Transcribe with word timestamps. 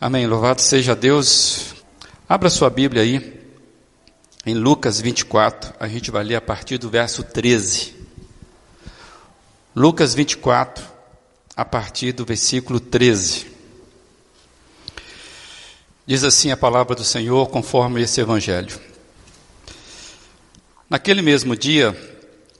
Amém. 0.00 0.28
Louvado 0.28 0.60
seja 0.60 0.94
Deus. 0.94 1.74
Abra 2.28 2.48
sua 2.48 2.70
Bíblia 2.70 3.02
aí, 3.02 3.42
em 4.46 4.54
Lucas 4.54 5.00
24. 5.00 5.74
A 5.80 5.88
gente 5.88 6.12
vai 6.12 6.22
ler 6.22 6.36
a 6.36 6.40
partir 6.40 6.78
do 6.78 6.88
verso 6.88 7.24
13. 7.24 7.96
Lucas 9.74 10.14
24, 10.14 10.84
a 11.56 11.64
partir 11.64 12.12
do 12.12 12.24
versículo 12.24 12.78
13. 12.78 13.48
Diz 16.06 16.22
assim 16.22 16.52
a 16.52 16.56
palavra 16.56 16.94
do 16.94 17.02
Senhor, 17.02 17.48
conforme 17.48 18.00
esse 18.00 18.20
evangelho. 18.20 18.78
Naquele 20.88 21.22
mesmo 21.22 21.56
dia, 21.56 21.92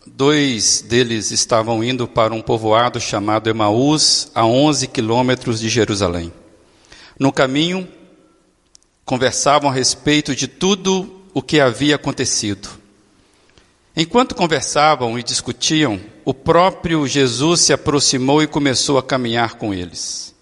dois 0.05 0.81
deles 0.81 1.31
estavam 1.31 1.85
indo 1.85 2.09
para 2.09 2.35
um 2.35 2.43
povoado 2.43 3.01
chamado 3.01 3.49
Emaús, 3.49 4.29
a 4.35 4.45
11 4.45 4.89
quilômetros 4.89 5.61
de 5.61 5.69
Jerusalém. 5.69 6.33
No 7.19 7.33
caminho, 7.33 7.89
conversavam 9.05 9.71
a 9.71 9.73
respeito 9.73 10.37
de 10.37 10.47
tudo 10.47 11.23
o 11.35 11.43
que 11.43 11.61
havia 11.61 11.97
acontecido. 11.97 12.69
Enquanto 13.97 14.35
conversavam 14.35 15.19
e 15.19 15.23
discutiam, 15.23 16.01
o 16.25 16.33
próprio 16.33 17.07
Jesus 17.07 17.63
se 17.63 17.73
aproximou 17.73 18.43
e 18.43 18.47
começou 18.47 18.97
a 18.97 19.03
caminhar 19.03 19.55
com 19.55 19.75
eles. 19.75 20.33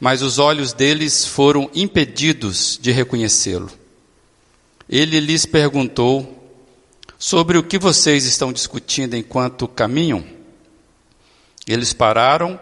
Mas 0.00 0.20
os 0.22 0.40
olhos 0.40 0.72
deles 0.72 1.24
foram 1.24 1.70
impedidos 1.72 2.76
de 2.82 2.90
reconhecê-lo. 2.90 3.70
Ele 4.88 5.20
lhes 5.20 5.46
perguntou 5.46 6.42
sobre 7.16 7.56
o 7.56 7.62
que 7.62 7.78
vocês 7.78 8.24
estão 8.24 8.52
discutindo 8.52 9.14
enquanto 9.14 9.68
caminham. 9.68 10.24
Eles 11.68 11.92
pararam 11.92 12.58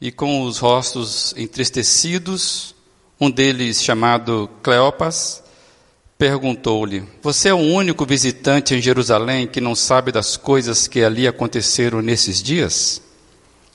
e 0.00 0.10
com 0.10 0.42
os 0.42 0.58
rostos 0.58 1.34
entristecidos, 1.36 2.74
um 3.20 3.30
deles, 3.30 3.82
chamado 3.82 4.50
Cleopas, 4.62 5.42
perguntou-lhe: 6.18 7.04
Você 7.22 7.48
é 7.48 7.54
o 7.54 7.58
único 7.58 8.04
visitante 8.04 8.74
em 8.74 8.82
Jerusalém 8.82 9.46
que 9.46 9.60
não 9.60 9.74
sabe 9.74 10.12
das 10.12 10.36
coisas 10.36 10.86
que 10.86 11.02
ali 11.02 11.26
aconteceram 11.26 12.02
nesses 12.02 12.42
dias? 12.42 13.00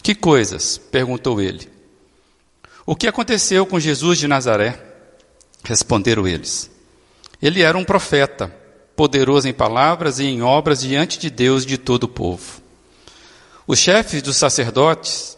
Que 0.01 0.15
coisas? 0.15 0.77
perguntou 0.77 1.41
ele. 1.41 1.69
O 2.85 2.95
que 2.95 3.07
aconteceu 3.07 3.65
com 3.65 3.79
Jesus 3.79 4.17
de 4.17 4.27
Nazaré? 4.27 4.79
Responderam 5.63 6.27
eles. 6.27 6.71
Ele 7.41 7.61
era 7.61 7.77
um 7.77 7.83
profeta, 7.83 8.53
poderoso 8.95 9.47
em 9.47 9.53
palavras 9.53 10.19
e 10.19 10.25
em 10.25 10.41
obras 10.41 10.81
diante 10.81 11.19
de 11.19 11.29
Deus 11.29 11.63
e 11.63 11.67
de 11.67 11.77
todo 11.77 12.03
o 12.03 12.07
povo. 12.07 12.61
Os 13.67 13.79
chefes 13.79 14.21
dos 14.21 14.37
sacerdotes 14.37 15.37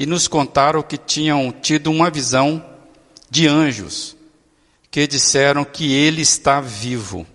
e 0.00 0.06
nos 0.06 0.26
contaram 0.26 0.82
que 0.82 0.96
tinham 0.96 1.52
tido 1.52 1.90
uma 1.90 2.08
visão 2.08 2.64
de 3.28 3.46
anjos 3.46 4.16
que 4.90 5.06
disseram 5.06 5.62
que 5.62 5.92
ele 5.92 6.22
está 6.22 6.58
vivo. 6.58 7.26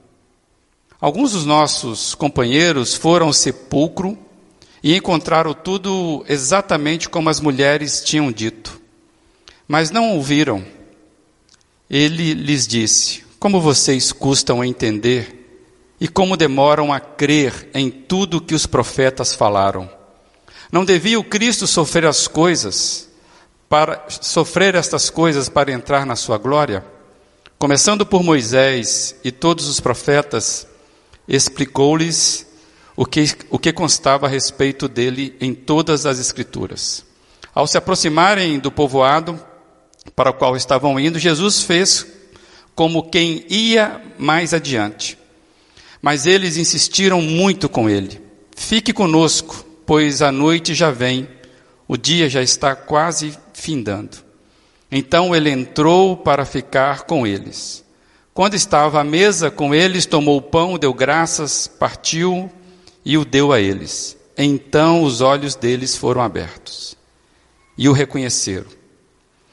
Alguns 0.99 1.33
dos 1.33 1.45
nossos 1.45 2.16
companheiros 2.16 2.95
foram 2.95 3.27
ao 3.27 3.33
sepulcro 3.33 4.17
e 4.81 4.95
encontraram 4.95 5.53
tudo 5.53 6.25
exatamente 6.28 7.07
como 7.07 7.29
as 7.29 7.40
mulheres 7.40 8.03
tinham 8.03 8.31
dito, 8.31 8.81
mas 9.67 9.91
não 9.91 10.16
ouviram. 10.16 10.66
Ele 11.88 12.34
lhes 12.34 12.66
disse: 12.66 13.23
Como 13.38 13.61
vocês 13.61 14.11
custam 14.11 14.61
a 14.61 14.66
entender 14.66 15.94
e 16.01 16.07
como 16.07 16.35
demoram 16.35 16.91
a 16.91 17.00
crer 17.00 17.69
em 17.75 17.91
tudo 17.91 18.41
que 18.41 18.56
os 18.56 18.66
profetas 18.66 19.35
falaram. 19.35 19.88
Não 20.72 20.86
devia 20.86 21.20
o 21.20 21.24
Cristo 21.24 21.68
sofrer 21.68 22.06
as 22.06 22.28
coisas 22.28 23.09
para 23.70 24.06
sofrer 24.09 24.76
estas 24.76 25.09
coisas 25.09 25.50
para 25.50 25.72
entrar 25.72 26.06
na 26.06 26.16
sua 26.16 26.38
glória? 26.38 26.84
Começando 27.58 28.06
por 28.06 28.24
Moisés 28.24 29.16
e 29.24 29.31
todos 29.31 29.68
os 29.68 29.80
profetas, 29.80 30.68
explicou-lhes 31.28 32.46
o 32.96 33.06
que, 33.06 33.26
o 33.50 33.59
que 33.59 33.74
constava 33.74 34.26
a 34.26 34.30
respeito 34.30 34.88
dele 34.88 35.36
em 35.40 35.53
todas 35.53 36.06
as 36.06 36.20
Escrituras. 36.20 37.06
Ao 37.53 37.66
se 37.66 37.78
aproximarem 37.78 38.59
do 38.59 38.72
povoado 38.72 39.40
para 40.16 40.30
o 40.30 40.34
qual 40.34 40.56
estavam 40.56 41.00
indo, 41.00 41.18
Jesus 41.18 41.62
fez 41.62 42.06
como 42.76 43.09
quem 43.09 43.46
ia 43.50 44.02
mais 44.18 44.53
adiante. 44.53 45.18
Mas 46.02 46.26
eles 46.26 46.58
insistiram 46.58 47.22
muito 47.22 47.68
com 47.70 47.90
ele: 47.90 48.22
Fique 48.56 48.94
conosco, 48.94 49.65
pois 49.85 50.22
a 50.22 50.31
noite 50.31 50.73
já 50.73 50.91
vem, 50.91 51.28
o 51.88 51.96
dia 51.97 52.29
já 52.29 52.41
está 52.41 52.75
quase 52.75 53.38
findando. 53.53 54.18
Então 54.91 55.35
ele 55.35 55.50
entrou 55.50 56.16
para 56.18 56.46
ficar 56.46 57.03
com 57.03 57.25
eles. 57.25 57.84
Quando 58.34 58.53
estava 58.56 59.00
à 59.00 59.03
mesa 59.03 59.50
com 59.50 59.73
eles, 59.73 60.06
tomou 60.06 60.38
o 60.38 60.41
pão, 60.41 60.78
deu 60.78 60.94
graças, 60.94 61.68
partiu 61.68 62.51
e 63.03 63.18
o 63.18 63.23
deu 63.23 63.53
a 63.53 63.59
eles. 63.59 64.18
Então 64.38 65.03
os 65.03 65.22
olhos 65.22 65.56
deles 65.56 65.96
foram 65.96 66.22
abertos 66.22 66.97
e 67.78 67.88
o 67.88 67.94
reconheceram. 67.94 68.67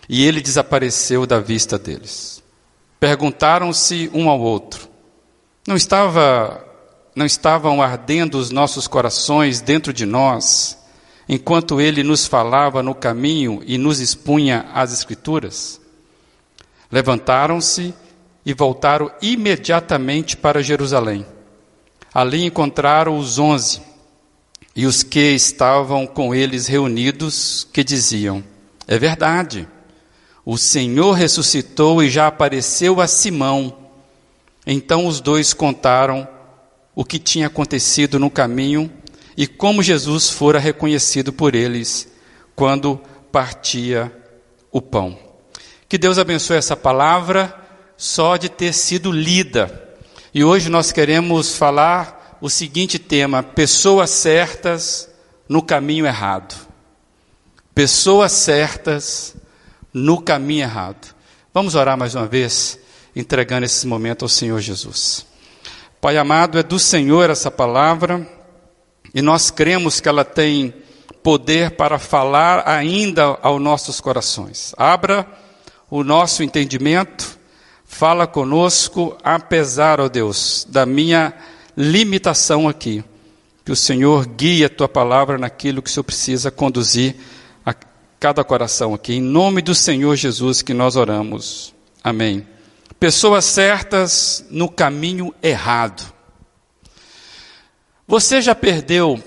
E 0.08 0.24
ele 0.24 0.40
desapareceu 0.40 1.26
da 1.26 1.38
vista 1.38 1.78
deles. 1.78 2.42
Perguntaram-se 2.98 4.10
um 4.12 4.28
ao 4.28 4.40
outro: 4.40 4.88
Não 5.66 5.76
estava 5.76 6.64
não 7.14 7.26
estavam 7.26 7.82
ardendo 7.82 8.38
os 8.38 8.50
nossos 8.50 8.86
corações 8.88 9.60
dentro 9.60 9.92
de 9.92 10.06
nós, 10.06 10.78
enquanto 11.28 11.80
ele 11.80 12.02
nos 12.02 12.26
falava 12.26 12.82
no 12.82 12.94
caminho 12.94 13.62
e 13.66 13.76
nos 13.76 14.00
expunha 14.00 14.66
as 14.72 14.92
Escrituras? 14.92 15.80
Levantaram-se 16.90 17.94
e 18.44 18.52
voltaram 18.52 19.10
imediatamente 19.20 20.36
para 20.36 20.62
Jerusalém. 20.62 21.26
Ali 22.12 22.44
encontraram 22.44 23.16
os 23.16 23.38
onze 23.38 23.80
e 24.74 24.86
os 24.86 25.02
que 25.02 25.34
estavam 25.34 26.06
com 26.06 26.34
eles 26.34 26.66
reunidos, 26.66 27.66
que 27.72 27.84
diziam: 27.84 28.42
É 28.86 28.98
verdade, 28.98 29.68
o 30.44 30.58
Senhor 30.58 31.12
ressuscitou 31.12 32.02
e 32.02 32.10
já 32.10 32.26
apareceu 32.26 33.00
a 33.00 33.06
Simão. 33.06 33.76
Então 34.66 35.06
os 35.06 35.20
dois 35.20 35.52
contaram 35.54 36.26
o 36.94 37.04
que 37.04 37.18
tinha 37.18 37.46
acontecido 37.46 38.18
no 38.18 38.30
caminho 38.30 38.90
e 39.36 39.46
como 39.46 39.82
Jesus 39.82 40.28
fora 40.30 40.58
reconhecido 40.58 41.32
por 41.32 41.54
eles 41.54 42.08
quando 42.54 43.00
partia 43.30 44.12
o 44.70 44.80
pão. 44.80 45.18
Que 45.88 45.98
Deus 45.98 46.18
abençoe 46.18 46.56
essa 46.56 46.76
palavra 46.76 47.54
só 47.96 48.36
de 48.36 48.48
ter 48.48 48.72
sido 48.72 49.10
lida. 49.10 49.96
E 50.34 50.42
hoje 50.42 50.68
nós 50.68 50.92
queremos 50.92 51.56
falar 51.56 52.38
o 52.40 52.50
seguinte 52.50 52.98
tema: 52.98 53.42
pessoas 53.42 54.10
certas 54.10 55.08
no 55.48 55.62
caminho 55.62 56.06
errado. 56.06 56.54
Pessoas 57.74 58.32
certas 58.32 59.34
no 59.92 60.20
caminho 60.20 60.62
errado. 60.62 61.14
Vamos 61.54 61.74
orar 61.74 61.96
mais 61.96 62.14
uma 62.14 62.26
vez, 62.26 62.78
entregando 63.14 63.66
esse 63.66 63.86
momento 63.86 64.24
ao 64.24 64.28
Senhor 64.28 64.60
Jesus. 64.60 65.26
Pai 66.02 66.16
amado, 66.16 66.58
é 66.58 66.64
do 66.64 66.80
Senhor 66.80 67.30
essa 67.30 67.48
palavra 67.48 68.28
e 69.14 69.22
nós 69.22 69.52
cremos 69.52 70.00
que 70.00 70.08
ela 70.08 70.24
tem 70.24 70.74
poder 71.22 71.76
para 71.76 71.96
falar 71.96 72.68
ainda 72.68 73.38
aos 73.40 73.62
nossos 73.62 74.00
corações. 74.00 74.74
Abra 74.76 75.24
o 75.88 76.02
nosso 76.02 76.42
entendimento, 76.42 77.38
fala 77.84 78.26
conosco, 78.26 79.16
apesar, 79.22 80.00
ó 80.00 80.08
Deus, 80.08 80.66
da 80.68 80.84
minha 80.84 81.32
limitação 81.76 82.68
aqui. 82.68 83.04
Que 83.64 83.70
o 83.70 83.76
Senhor 83.76 84.26
guie 84.26 84.64
a 84.64 84.68
tua 84.68 84.88
palavra 84.88 85.38
naquilo 85.38 85.80
que 85.80 85.88
o 85.88 85.92
Senhor 85.92 86.02
precisa 86.02 86.50
conduzir 86.50 87.14
a 87.64 87.72
cada 88.18 88.42
coração 88.42 88.92
aqui. 88.92 89.14
Em 89.14 89.22
nome 89.22 89.62
do 89.62 89.72
Senhor 89.72 90.16
Jesus 90.16 90.62
que 90.62 90.74
nós 90.74 90.96
oramos. 90.96 91.72
Amém. 92.02 92.51
Pessoas 93.02 93.46
certas 93.46 94.46
no 94.48 94.68
caminho 94.68 95.34
errado. 95.42 96.04
Você 98.06 98.40
já 98.40 98.54
perdeu 98.54 99.20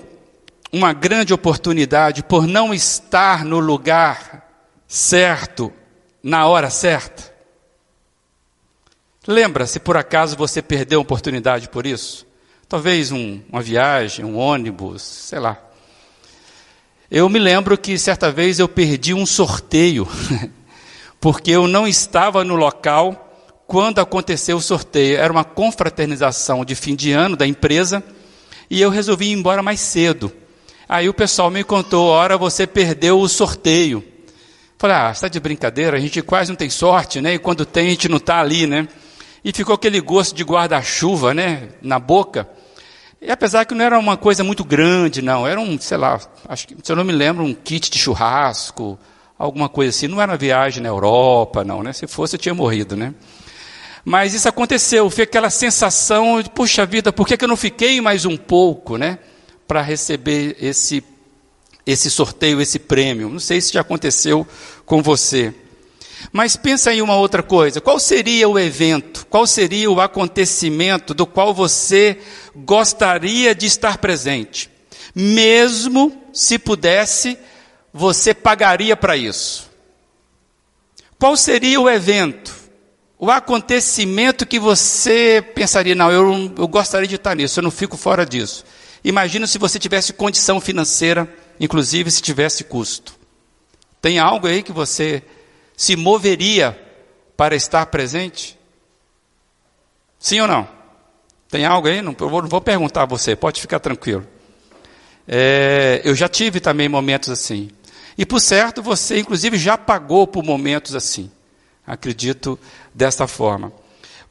uma 0.72 0.94
grande 0.94 1.34
oportunidade 1.34 2.22
por 2.22 2.46
não 2.46 2.72
estar 2.72 3.44
no 3.44 3.58
lugar 3.58 4.48
certo, 4.88 5.70
na 6.22 6.46
hora 6.46 6.70
certa? 6.70 7.30
Lembra 9.26 9.66
se 9.66 9.78
por 9.78 9.98
acaso 9.98 10.38
você 10.38 10.62
perdeu 10.62 11.00
a 11.00 11.02
oportunidade 11.02 11.68
por 11.68 11.84
isso? 11.84 12.26
Talvez 12.66 13.12
um, 13.12 13.42
uma 13.46 13.60
viagem, 13.60 14.24
um 14.24 14.38
ônibus, 14.38 15.02
sei 15.02 15.38
lá. 15.38 15.60
Eu 17.10 17.28
me 17.28 17.38
lembro 17.38 17.76
que 17.76 17.98
certa 17.98 18.32
vez 18.32 18.58
eu 18.58 18.70
perdi 18.70 19.12
um 19.12 19.26
sorteio, 19.26 20.08
porque 21.20 21.50
eu 21.50 21.68
não 21.68 21.86
estava 21.86 22.42
no 22.42 22.56
local 22.56 23.24
quando 23.66 23.98
aconteceu 23.98 24.56
o 24.56 24.62
sorteio. 24.62 25.18
Era 25.18 25.32
uma 25.32 25.44
confraternização 25.44 26.64
de 26.64 26.74
fim 26.74 26.94
de 26.94 27.12
ano 27.12 27.36
da 27.36 27.46
empresa 27.46 28.02
e 28.70 28.80
eu 28.80 28.90
resolvi 28.90 29.26
ir 29.26 29.32
embora 29.32 29.62
mais 29.62 29.80
cedo. 29.80 30.32
Aí 30.88 31.08
o 31.08 31.14
pessoal 31.14 31.50
me 31.50 31.64
contou: 31.64 32.08
ora, 32.08 32.38
você 32.38 32.66
perdeu 32.66 33.18
o 33.18 33.28
sorteio. 33.28 34.04
Falei, 34.78 34.96
ah, 34.96 35.10
está 35.10 35.26
de 35.26 35.40
brincadeira, 35.40 35.96
a 35.96 36.00
gente 36.00 36.20
quase 36.20 36.50
não 36.50 36.56
tem 36.56 36.68
sorte, 36.68 37.20
né? 37.20 37.34
E 37.34 37.38
quando 37.38 37.64
tem, 37.64 37.86
a 37.86 37.90
gente 37.90 38.10
não 38.10 38.18
está 38.18 38.40
ali, 38.40 38.66
né? 38.66 38.86
E 39.42 39.50
ficou 39.50 39.74
aquele 39.74 40.00
gosto 40.00 40.34
de 40.34 40.44
guarda-chuva, 40.44 41.32
né? 41.32 41.70
Na 41.80 41.98
boca. 41.98 42.46
E 43.20 43.30
apesar 43.30 43.64
que 43.64 43.74
não 43.74 43.82
era 43.82 43.98
uma 43.98 44.18
coisa 44.18 44.44
muito 44.44 44.62
grande, 44.62 45.22
não. 45.22 45.46
Era 45.46 45.58
um, 45.58 45.80
sei 45.80 45.96
lá, 45.96 46.20
acho 46.46 46.68
que, 46.68 46.76
se 46.82 46.92
eu 46.92 46.96
não 46.96 47.04
me 47.04 47.12
lembro, 47.12 47.42
um 47.42 47.54
kit 47.54 47.90
de 47.90 47.98
churrasco, 47.98 48.98
alguma 49.38 49.68
coisa 49.68 49.90
assim. 49.90 50.08
Não 50.08 50.20
era 50.20 50.32
uma 50.32 50.38
viagem 50.38 50.82
na 50.82 50.90
Europa, 50.90 51.64
não, 51.64 51.82
né? 51.82 51.94
Se 51.94 52.06
fosse, 52.06 52.36
eu 52.36 52.38
tinha 52.38 52.54
morrido, 52.54 52.94
né? 52.96 53.14
Mas 54.08 54.34
isso 54.34 54.48
aconteceu, 54.48 55.10
foi 55.10 55.24
aquela 55.24 55.50
sensação 55.50 56.40
de, 56.40 56.48
puxa 56.48 56.86
vida, 56.86 57.12
por 57.12 57.26
que, 57.26 57.36
que 57.36 57.42
eu 57.44 57.48
não 57.48 57.56
fiquei 57.56 58.00
mais 58.00 58.24
um 58.24 58.36
pouco, 58.36 58.96
né? 58.96 59.18
Para 59.66 59.82
receber 59.82 60.56
esse, 60.60 61.02
esse 61.84 62.08
sorteio, 62.08 62.60
esse 62.60 62.78
prêmio. 62.78 63.28
Não 63.28 63.40
sei 63.40 63.60
se 63.60 63.72
já 63.72 63.80
aconteceu 63.80 64.46
com 64.84 65.02
você. 65.02 65.52
Mas 66.30 66.54
pensa 66.54 66.94
em 66.94 67.02
uma 67.02 67.16
outra 67.16 67.42
coisa: 67.42 67.80
qual 67.80 67.98
seria 67.98 68.48
o 68.48 68.56
evento, 68.56 69.26
qual 69.28 69.44
seria 69.44 69.90
o 69.90 70.00
acontecimento 70.00 71.12
do 71.12 71.26
qual 71.26 71.52
você 71.52 72.16
gostaria 72.54 73.56
de 73.56 73.66
estar 73.66 73.98
presente? 73.98 74.70
Mesmo 75.16 76.16
se 76.32 76.60
pudesse, 76.60 77.36
você 77.92 78.32
pagaria 78.32 78.96
para 78.96 79.16
isso. 79.16 79.68
Qual 81.18 81.36
seria 81.36 81.80
o 81.80 81.90
evento? 81.90 82.65
O 83.18 83.30
acontecimento 83.30 84.46
que 84.46 84.58
você 84.58 85.42
pensaria, 85.54 85.94
não, 85.94 86.10
eu, 86.10 86.52
eu 86.58 86.68
gostaria 86.68 87.08
de 87.08 87.14
estar 87.14 87.34
nisso, 87.34 87.58
eu 87.58 87.62
não 87.62 87.70
fico 87.70 87.96
fora 87.96 88.26
disso. 88.26 88.64
Imagina 89.02 89.46
se 89.46 89.58
você 89.58 89.78
tivesse 89.78 90.12
condição 90.12 90.60
financeira, 90.60 91.32
inclusive 91.58 92.10
se 92.10 92.20
tivesse 92.20 92.64
custo. 92.64 93.14
Tem 94.02 94.18
algo 94.18 94.46
aí 94.46 94.62
que 94.62 94.72
você 94.72 95.22
se 95.76 95.96
moveria 95.96 96.78
para 97.36 97.56
estar 97.56 97.86
presente? 97.86 98.58
Sim 100.18 100.40
ou 100.40 100.48
não? 100.48 100.68
Tem 101.48 101.64
algo 101.64 101.88
aí? 101.88 102.02
Não, 102.02 102.14
eu 102.18 102.30
não 102.42 102.48
vou 102.48 102.60
perguntar 102.60 103.04
a 103.04 103.06
você, 103.06 103.34
pode 103.34 103.60
ficar 103.60 103.78
tranquilo. 103.78 104.26
É, 105.26 106.02
eu 106.04 106.14
já 106.14 106.28
tive 106.28 106.60
também 106.60 106.88
momentos 106.88 107.30
assim. 107.30 107.70
E 108.18 108.26
por 108.26 108.40
certo, 108.40 108.82
você 108.82 109.18
inclusive 109.20 109.56
já 109.56 109.78
pagou 109.78 110.26
por 110.26 110.44
momentos 110.44 110.94
assim. 110.94 111.30
Acredito 111.86 112.58
desta 112.92 113.28
forma. 113.28 113.72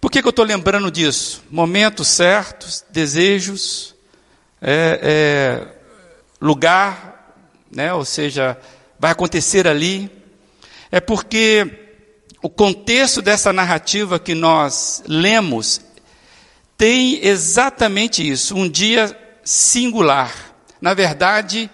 Por 0.01 0.11
que, 0.11 0.21
que 0.21 0.27
eu 0.27 0.31
estou 0.31 0.45
lembrando 0.45 0.91
disso? 0.91 1.43
Momentos 1.49 2.07
certos, 2.09 2.83
desejos, 2.91 3.95
é, 4.61 4.99
é, 5.01 5.67
lugar, 6.41 7.33
né? 7.71 7.93
ou 7.93 8.03
seja, 8.03 8.57
vai 8.99 9.11
acontecer 9.11 9.67
ali. 9.67 10.11
É 10.91 10.99
porque 10.99 11.85
o 12.41 12.49
contexto 12.49 13.21
dessa 13.21 13.51
narrativa 13.51 14.19
que 14.19 14.35
nós 14.35 15.01
lemos 15.07 15.81
tem 16.77 17.25
exatamente 17.25 18.29
isso, 18.29 18.55
um 18.55 18.69
dia 18.69 19.17
singular. 19.43 20.31
Na 20.81 20.93
verdade, 20.93 21.69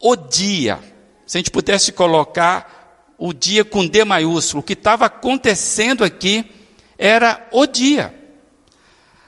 o 0.00 0.16
dia. 0.16 0.80
Se 1.26 1.36
a 1.36 1.38
gente 1.38 1.50
pudesse 1.50 1.92
colocar 1.92 2.81
o 3.24 3.32
dia 3.32 3.64
com 3.64 3.86
D 3.86 4.04
maiúsculo. 4.04 4.62
O 4.62 4.64
que 4.64 4.72
estava 4.72 5.06
acontecendo 5.06 6.02
aqui 6.02 6.44
era 6.98 7.46
o 7.52 7.68
dia. 7.68 8.12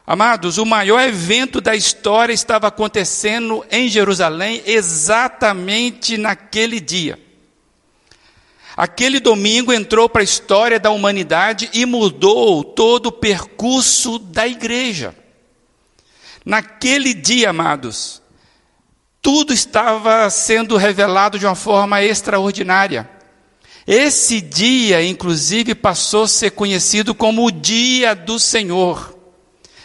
Amados, 0.04 0.58
o 0.58 0.66
maior 0.66 1.00
evento 1.00 1.60
da 1.60 1.76
história 1.76 2.32
estava 2.32 2.66
acontecendo 2.66 3.64
em 3.70 3.88
Jerusalém 3.88 4.60
exatamente 4.66 6.18
naquele 6.18 6.80
dia. 6.80 7.20
Aquele 8.76 9.20
domingo 9.20 9.72
entrou 9.72 10.08
para 10.08 10.22
a 10.22 10.24
história 10.24 10.80
da 10.80 10.90
humanidade 10.90 11.70
e 11.72 11.86
mudou 11.86 12.64
todo 12.64 13.06
o 13.06 13.12
percurso 13.12 14.18
da 14.18 14.44
igreja. 14.44 15.14
Naquele 16.44 17.14
dia, 17.14 17.50
amados, 17.50 18.20
tudo 19.22 19.52
estava 19.52 20.28
sendo 20.30 20.76
revelado 20.76 21.38
de 21.38 21.46
uma 21.46 21.54
forma 21.54 22.02
extraordinária. 22.02 23.13
Esse 23.86 24.40
dia, 24.40 25.02
inclusive, 25.04 25.74
passou 25.74 26.24
a 26.24 26.28
ser 26.28 26.52
conhecido 26.52 27.14
como 27.14 27.46
o 27.46 27.50
dia 27.50 28.14
do 28.14 28.38
Senhor. 28.38 29.18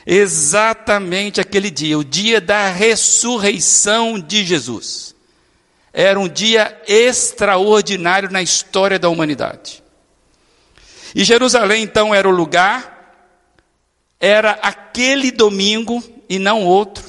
Exatamente 0.05 1.41
aquele 1.41 1.69
dia, 1.69 1.97
o 1.97 2.03
dia 2.03 2.39
da 2.39 2.69
ressurreição 2.69 4.17
de 4.17 4.45
Jesus. 4.45 5.13
Era 5.91 6.19
um 6.19 6.29
dia 6.29 6.81
extraordinário 6.87 8.31
na 8.31 8.41
história 8.41 8.97
da 8.97 9.09
humanidade. 9.09 9.83
E 11.13 11.23
Jerusalém, 11.23 11.83
então, 11.83 12.15
era 12.15 12.27
o 12.27 12.31
lugar, 12.31 12.99
era 14.19 14.51
aquele 14.51 15.31
domingo 15.31 16.01
e 16.29 16.39
não 16.39 16.63
outro. 16.63 17.03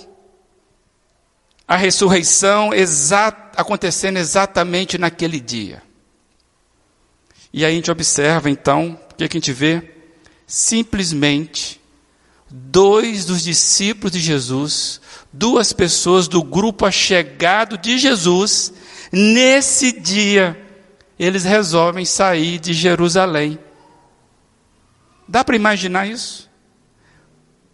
A 1.68 1.76
ressurreição 1.76 2.70
acontecendo 3.56 4.16
exatamente 4.16 4.98
naquele 4.98 5.38
dia. 5.38 5.82
E 7.52 7.64
aí 7.64 7.72
a 7.72 7.74
gente 7.74 7.90
observa 7.90 8.48
então, 8.48 8.98
o 9.10 9.14
que, 9.14 9.24
é 9.24 9.28
que 9.28 9.36
a 9.36 9.40
gente 9.40 9.52
vê? 9.52 9.94
Simplesmente 10.46 11.80
dois 12.50 13.24
dos 13.24 13.42
discípulos 13.42 14.12
de 14.12 14.20
Jesus, 14.20 15.00
duas 15.32 15.72
pessoas 15.72 16.26
do 16.26 16.42
grupo 16.42 16.84
achegado 16.84 17.78
de 17.78 17.98
Jesus, 17.98 18.72
nesse 19.12 19.92
dia, 19.92 20.60
eles 21.18 21.44
resolvem 21.44 22.04
sair 22.04 22.58
de 22.58 22.72
Jerusalém. 22.72 23.58
Dá 25.28 25.44
para 25.44 25.54
imaginar 25.54 26.08
isso? 26.08 26.50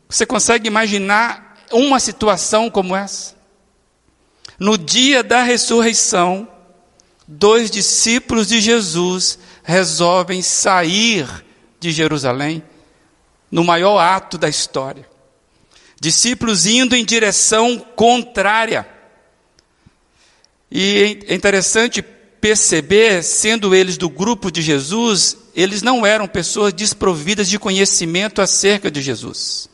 Você 0.08 0.26
consegue 0.26 0.68
imaginar 0.68 1.56
uma 1.72 1.98
situação 1.98 2.70
como 2.70 2.94
essa? 2.94 3.34
No 4.58 4.76
dia 4.76 5.22
da 5.22 5.42
ressurreição, 5.42 6.48
dois 7.26 7.70
discípulos 7.70 8.48
de 8.48 8.60
Jesus 8.60 9.38
resolvem 9.66 10.40
sair 10.42 11.28
de 11.80 11.90
Jerusalém 11.90 12.62
no 13.50 13.64
maior 13.64 13.98
ato 13.98 14.38
da 14.38 14.48
história. 14.48 15.04
Discípulos 16.00 16.66
indo 16.66 16.94
em 16.94 17.04
direção 17.04 17.84
contrária. 17.96 18.88
E 20.70 21.20
é 21.26 21.34
interessante 21.34 22.00
perceber, 22.00 23.24
sendo 23.24 23.74
eles 23.74 23.96
do 23.96 24.08
grupo 24.08 24.52
de 24.52 24.62
Jesus, 24.62 25.36
eles 25.54 25.82
não 25.82 26.06
eram 26.06 26.28
pessoas 26.28 26.72
desprovidas 26.72 27.48
de 27.48 27.58
conhecimento 27.58 28.40
acerca 28.40 28.88
de 28.88 29.02
Jesus. 29.02 29.68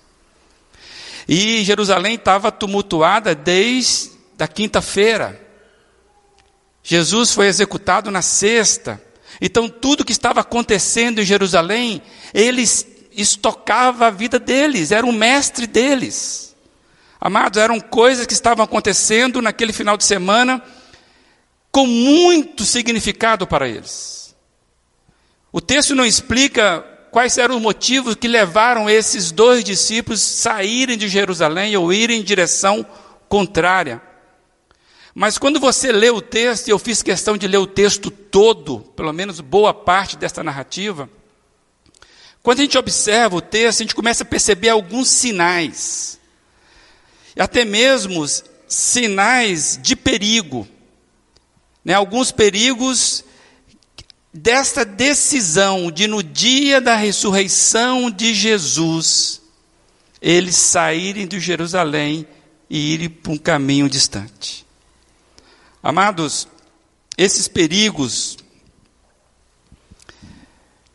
E 1.29 1.63
Jerusalém 1.65 2.15
estava 2.15 2.51
tumultuada 2.51 3.35
desde 3.35 4.11
a 4.39 4.49
quinta-feira. 4.49 5.39
Jesus 6.83 7.35
foi 7.35 7.47
executado 7.47 8.11
na 8.11 8.23
sexta. 8.23 9.12
Então, 9.45 9.69
tudo 9.69 10.05
que 10.05 10.13
estava 10.13 10.41
acontecendo 10.41 11.21
em 11.21 11.25
Jerusalém, 11.25 12.01
eles 12.33 12.87
estocava 13.11 14.07
a 14.07 14.11
vida 14.11 14.39
deles, 14.39 14.93
era 14.93 15.05
o 15.05 15.13
mestre 15.13 15.67
deles. 15.67 16.55
Amados, 17.21 17.61
eram 17.61 17.81
coisas 17.81 18.25
que 18.25 18.33
estavam 18.33 18.65
acontecendo 18.65 19.43
naquele 19.43 19.73
final 19.73 19.97
de 19.97 20.05
semana 20.05 20.63
com 21.73 21.85
muito 21.89 22.65
significado 22.65 23.45
para 23.45 23.67
eles. 23.67 24.33
O 25.51 25.61
texto 25.61 25.93
não 25.93 26.07
explica 26.07 26.81
quais 27.11 27.37
eram 27.37 27.57
os 27.57 27.63
motivos 27.63 28.15
que 28.15 28.29
levaram 28.29 28.89
esses 28.89 29.33
dois 29.33 29.65
discípulos 29.65 30.21
saírem 30.21 30.97
de 30.97 31.09
Jerusalém 31.09 31.77
ou 31.77 31.93
irem 31.93 32.21
em 32.21 32.25
direção 32.25 32.87
contrária. 33.29 34.01
Mas 35.15 35.37
quando 35.37 35.61
você 35.61 35.93
lê 35.93 36.11
o 36.11 36.23
texto, 36.23 36.69
e 36.69 36.71
eu 36.71 36.79
fiz 36.79 37.03
questão 37.03 37.37
de 37.37 37.47
ler 37.47 37.59
o 37.59 37.67
texto 37.67 38.11
todo, 38.11 38.81
pelo 38.97 39.13
menos 39.13 39.41
boa 39.41 39.75
parte 39.75 40.17
desta 40.17 40.43
narrativa, 40.43 41.09
quando 42.43 42.61
a 42.61 42.63
gente 42.63 42.79
observa 42.79 43.37
o 43.37 43.41
texto, 43.41 43.81
a 43.81 43.85
gente 43.85 43.95
começa 43.95 44.25
a 44.25 44.27
perceber 44.27 44.71
alguns 44.71 45.09
sinais, 45.09 46.19
até 47.39 47.65
mesmo 47.65 48.25
sinais 48.67 49.79
de 49.81 49.95
perigo, 49.95 50.67
né? 51.85 51.95
alguns 51.95 52.33
perigos 52.33 53.25
desta 54.33 54.85
decisão 54.85 55.91
de, 55.91 56.07
no 56.07 56.23
dia 56.23 56.81
da 56.81 56.97
ressurreição 56.97 58.11
de 58.11 58.33
Jesus, 58.33 59.43
eles 60.21 60.57
saírem 60.57 61.27
de 61.27 61.39
Jerusalém 61.39 62.27
e 62.69 62.95
irem 62.95 63.11
para 63.11 63.33
um 63.33 63.37
caminho 63.37 63.89
distante. 63.91 64.62
Amados, 65.83 66.47
esses 67.19 67.49
perigos 67.49 68.39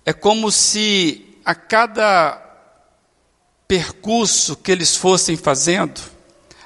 é 0.05 0.13
como 0.13 0.49
se 0.49 1.37
a 1.43 1.53
cada 1.53 2.41
percurso 3.67 4.55
que 4.55 4.71
eles 4.71 4.95
fossem 4.95 5.35
fazendo, 5.35 5.99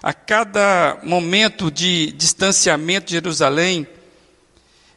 a 0.04 0.14
cada 0.14 1.00
momento 1.02 1.72
de 1.72 2.12
distanciamento 2.12 3.08
de 3.08 3.14
Jerusalém, 3.14 3.88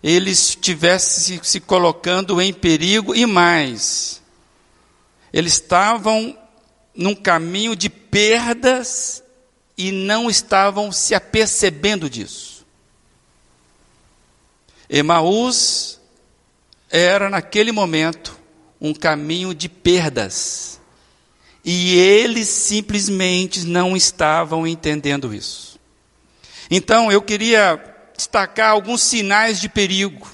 eles 0.02 0.50
estivessem 0.50 1.40
se 1.42 1.60
colocando 1.60 2.42
em 2.42 2.52
perigo 2.52 3.14
e 3.14 3.24
mais. 3.24 4.20
Eles 5.32 5.54
estavam 5.54 6.38
num 6.94 7.14
caminho 7.14 7.74
de 7.74 7.88
perdas 7.88 9.22
e 9.78 9.90
não 9.90 10.28
estavam 10.28 10.92
se 10.92 11.14
apercebendo 11.14 12.10
disso. 12.10 12.53
Emaús 14.96 16.00
era, 16.88 17.28
naquele 17.28 17.72
momento, 17.72 18.38
um 18.80 18.94
caminho 18.94 19.52
de 19.52 19.68
perdas. 19.68 20.80
E 21.64 21.98
eles 21.98 22.46
simplesmente 22.46 23.66
não 23.66 23.96
estavam 23.96 24.64
entendendo 24.64 25.34
isso. 25.34 25.80
Então, 26.70 27.10
eu 27.10 27.20
queria 27.20 27.82
destacar 28.16 28.70
alguns 28.70 29.02
sinais 29.02 29.60
de 29.60 29.68
perigo 29.68 30.28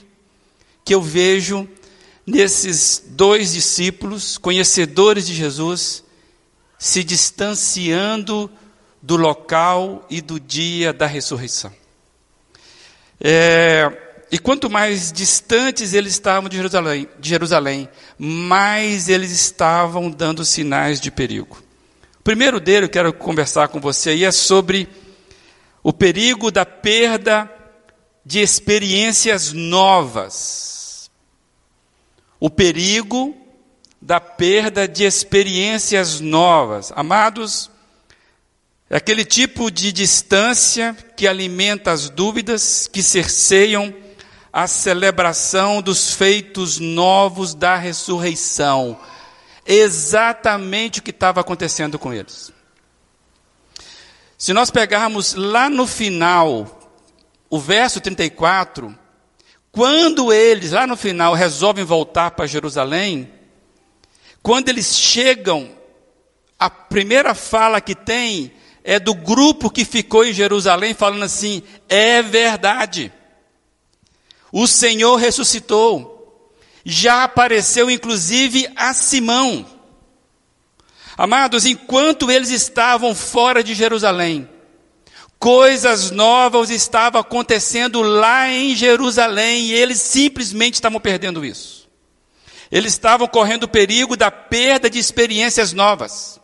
que 0.85 0.95
eu 0.95 1.01
vejo 1.01 1.67
nesses 2.27 3.03
dois 3.07 3.55
discípulos, 3.55 4.37
conhecedores 4.37 5.27
de 5.27 5.35
Jesus, 5.35 6.05
se 6.79 7.03
distanciando 7.03 8.51
do 9.01 9.17
local 9.17 10.05
e 10.11 10.21
do 10.21 10.39
dia 10.39 10.93
da 10.93 11.07
ressurreição. 11.07 11.73
É, 13.19 14.10
e 14.33 14.39
quanto 14.39 14.71
mais 14.71 15.11
distantes 15.11 15.93
eles 15.93 16.13
estavam 16.13 16.49
de 16.49 16.57
Jerusalém, 16.57 17.09
de 17.19 17.29
Jerusalém, 17.29 17.89
mais 18.17 19.09
eles 19.09 19.33
estavam 19.33 20.09
dando 20.09 20.45
sinais 20.45 21.01
de 21.01 21.11
perigo. 21.11 21.61
O 22.21 22.23
primeiro 22.23 22.61
dele, 22.61 22.87
eu 22.87 22.91
quero 22.91 23.13
conversar 23.13 23.69
com 23.69 23.81
você 23.81 24.11
aí, 24.11 24.25
é 24.25 24.31
sobre 24.31 24.89
o 25.83 25.93
perigo 25.93 26.51
da 26.51 26.65
perda 26.65 27.51
de 28.25 28.41
experiências 28.41 29.53
novas. 29.53 31.11
O 32.39 32.49
perigo 32.49 33.37
da 34.01 34.21
perda 34.21 34.87
de 34.87 35.05
experiências 35.05 36.21
novas. 36.21 36.93
Amados, 36.95 37.69
é 38.89 38.97
aquele 38.97 39.25
tipo 39.25 39.71
de 39.71 39.93
distância 39.93 40.97
que 41.17 41.27
alimenta 41.27 41.91
as 41.91 42.09
dúvidas, 42.09 42.87
que 42.87 43.03
cerceiam 43.03 43.93
a 44.53 44.67
celebração 44.67 45.81
dos 45.81 46.15
feitos 46.15 46.79
novos 46.79 47.55
da 47.55 47.77
ressurreição. 47.77 48.99
Exatamente 49.67 50.99
o 50.99 51.03
que 51.03 51.11
estava 51.11 51.41
acontecendo 51.41 51.99
com 51.99 52.13
eles. 52.13 52.53
Se 54.37 54.53
nós 54.53 54.71
pegarmos 54.71 55.35
lá 55.35 55.69
no 55.69 55.87
final, 55.87 56.91
o 57.49 57.59
verso 57.59 58.01
34, 58.01 58.97
quando 59.71 60.33
eles, 60.33 60.73
lá 60.73 60.87
no 60.87 60.97
final, 60.97 61.35
resolvem 61.35 61.85
voltar 61.85 62.33
para 62.33 62.47
Jerusalém, 62.47 63.31
quando 64.43 64.69
eles 64.69 64.97
chegam, 64.97 65.71
a 66.59 66.69
primeira 66.69 67.35
fala 67.35 67.81
que 67.81 67.95
tem 67.95 68.53
é 68.83 68.99
do 68.99 69.15
grupo 69.15 69.71
que 69.71 69.85
ficou 69.85 70.25
em 70.25 70.33
Jerusalém, 70.33 70.95
falando 70.95 71.23
assim: 71.23 71.63
é 71.89 72.23
verdade. 72.23 73.13
O 74.53 74.67
Senhor 74.67 75.17
ressuscitou. 75.17 76.17
Já 76.85 77.25
apareceu 77.25 77.91
inclusive 77.91 78.69
a 78.75 78.93
Simão. 78.95 79.67
Amados, 81.17 81.67
enquanto 81.67 82.31
eles 82.31 82.51
estavam 82.51 83.15
fora 83.15 83.63
de 83.63 83.75
Jerusalém, 83.75 84.49
coisas 85.39 86.11
novas 86.11 86.71
estavam 86.71 87.21
acontecendo 87.21 88.01
lá 88.01 88.49
em 88.49 88.75
Jerusalém 88.75 89.67
e 89.67 89.75
eles 89.75 90.01
simplesmente 90.01 90.75
estavam 90.75 91.01
perdendo 91.01 91.45
isso. 91.45 91.89
Eles 92.71 92.93
estavam 92.93 93.27
correndo 93.27 93.65
o 93.65 93.69
perigo 93.69 94.17
da 94.17 94.31
perda 94.31 94.89
de 94.89 94.99
experiências 94.99 95.73
novas. 95.73 96.41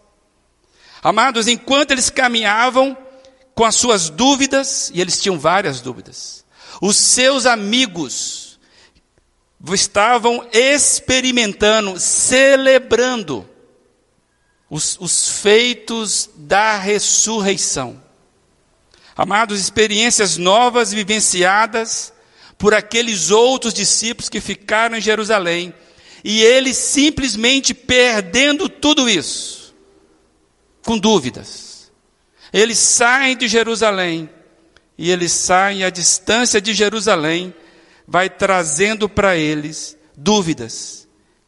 Amados, 1.03 1.47
enquanto 1.47 1.93
eles 1.93 2.11
caminhavam 2.11 2.97
com 3.55 3.65
as 3.65 3.77
suas 3.77 4.11
dúvidas, 4.11 4.91
e 4.93 5.01
eles 5.01 5.21
tinham 5.21 5.39
várias 5.39 5.81
dúvidas, 5.81 6.45
os 6.81 6.97
seus 6.97 7.47
amigos 7.47 8.59
estavam 9.73 10.47
experimentando, 10.53 11.99
celebrando 11.99 13.49
os, 14.69 14.97
os 15.01 15.29
feitos 15.41 16.31
da 16.35 16.77
ressurreição. 16.77 18.03
Amados, 19.17 19.61
experiências 19.61 20.37
novas 20.37 20.93
vivenciadas 20.93 22.13
por 22.59 22.75
aqueles 22.75 23.31
outros 23.31 23.73
discípulos 23.73 24.29
que 24.29 24.41
ficaram 24.41 24.97
em 24.97 25.01
Jerusalém, 25.01 25.75
e 26.23 26.43
eles 26.43 26.77
simplesmente 26.77 27.73
perdendo 27.73 28.69
tudo 28.69 29.09
isso, 29.09 29.75
com 30.85 30.99
dúvidas. 30.99 31.91
Eles 32.53 32.79
saem 32.79 33.37
de 33.37 33.49
Jerusalém 33.49 34.29
e 34.99 35.11
eles 35.11 35.33
saem 35.33 35.85
à 35.85 35.91
distância 35.91 36.61
de 36.61 36.73
Jerusalém, 36.73 37.55
vai 38.07 38.31
trazendo 38.31 39.09
para 39.09 39.37
eles 39.37 39.97
dúvidas 40.17 41.07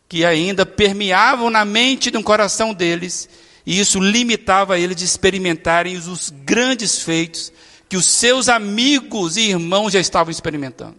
que 0.09 0.25
ainda 0.25 0.64
permeavam 0.64 1.50
na 1.50 1.64
mente 1.64 2.09
e 2.09 2.12
no 2.12 2.23
coração 2.23 2.73
deles, 2.73 3.28
e 3.64 3.78
isso 3.78 4.00
limitava 4.00 4.78
eles 4.78 4.97
de 4.97 5.05
experimentarem 5.05 5.97
os 5.97 6.31
grandes 6.31 7.02
feitos 7.02 7.52
que 7.88 7.97
os 7.97 8.07
seus 8.07 8.49
amigos 8.49 9.37
e 9.37 9.50
irmãos 9.50 9.93
já 9.93 10.00
estavam 10.00 10.31
experimentando. 10.31 10.99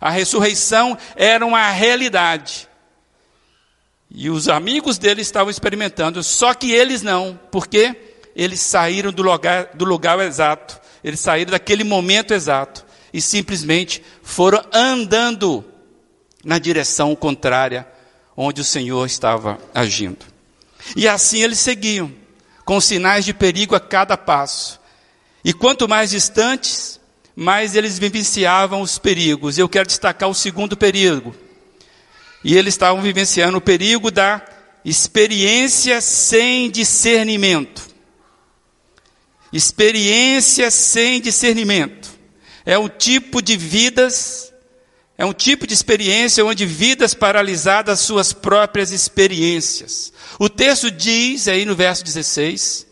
A 0.00 0.10
ressurreição 0.10 0.96
era 1.14 1.44
uma 1.44 1.70
realidade. 1.70 2.68
E 4.10 4.28
os 4.28 4.48
amigos 4.48 4.98
deles 4.98 5.26
estavam 5.26 5.50
experimentando, 5.50 6.22
só 6.22 6.52
que 6.52 6.72
eles 6.72 7.00
não, 7.02 7.38
porque 7.50 7.94
eles 8.34 8.60
saíram 8.60 9.12
do 9.12 9.22
lugar, 9.22 9.70
do 9.74 9.84
lugar 9.84 10.18
exato 10.20 10.79
eles 11.02 11.20
saíram 11.20 11.52
daquele 11.52 11.84
momento 11.84 12.32
exato 12.32 12.84
e 13.12 13.20
simplesmente 13.20 14.02
foram 14.22 14.62
andando 14.72 15.64
na 16.44 16.58
direção 16.58 17.14
contrária 17.14 17.86
onde 18.36 18.60
o 18.60 18.64
Senhor 18.64 19.04
estava 19.06 19.58
agindo. 19.74 20.24
E 20.96 21.06
assim 21.06 21.42
eles 21.42 21.58
seguiam, 21.58 22.12
com 22.64 22.80
sinais 22.80 23.24
de 23.24 23.34
perigo 23.34 23.74
a 23.74 23.80
cada 23.80 24.16
passo. 24.16 24.80
E 25.44 25.52
quanto 25.52 25.88
mais 25.88 26.10
distantes, 26.10 27.00
mais 27.34 27.74
eles 27.74 27.98
vivenciavam 27.98 28.80
os 28.80 28.98
perigos. 28.98 29.58
Eu 29.58 29.68
quero 29.68 29.86
destacar 29.86 30.28
o 30.28 30.34
segundo 30.34 30.76
perigo. 30.76 31.34
E 32.44 32.56
eles 32.56 32.74
estavam 32.74 33.02
vivenciando 33.02 33.58
o 33.58 33.60
perigo 33.60 34.10
da 34.10 34.42
experiência 34.84 36.00
sem 36.00 36.70
discernimento. 36.70 37.89
Experiência 39.52 40.70
sem 40.70 41.20
discernimento. 41.20 42.08
É 42.64 42.78
um 42.78 42.88
tipo 42.88 43.42
de 43.42 43.56
vidas, 43.56 44.52
é 45.18 45.24
um 45.24 45.32
tipo 45.32 45.66
de 45.66 45.74
experiência 45.74 46.44
onde 46.44 46.64
vidas 46.64 47.14
paralisadas 47.14 48.00
suas 48.00 48.32
próprias 48.32 48.92
experiências. 48.92 50.12
O 50.38 50.48
texto 50.48 50.90
diz 50.90 51.48
aí 51.48 51.64
no 51.64 51.74
verso 51.74 52.04
16 52.04 52.86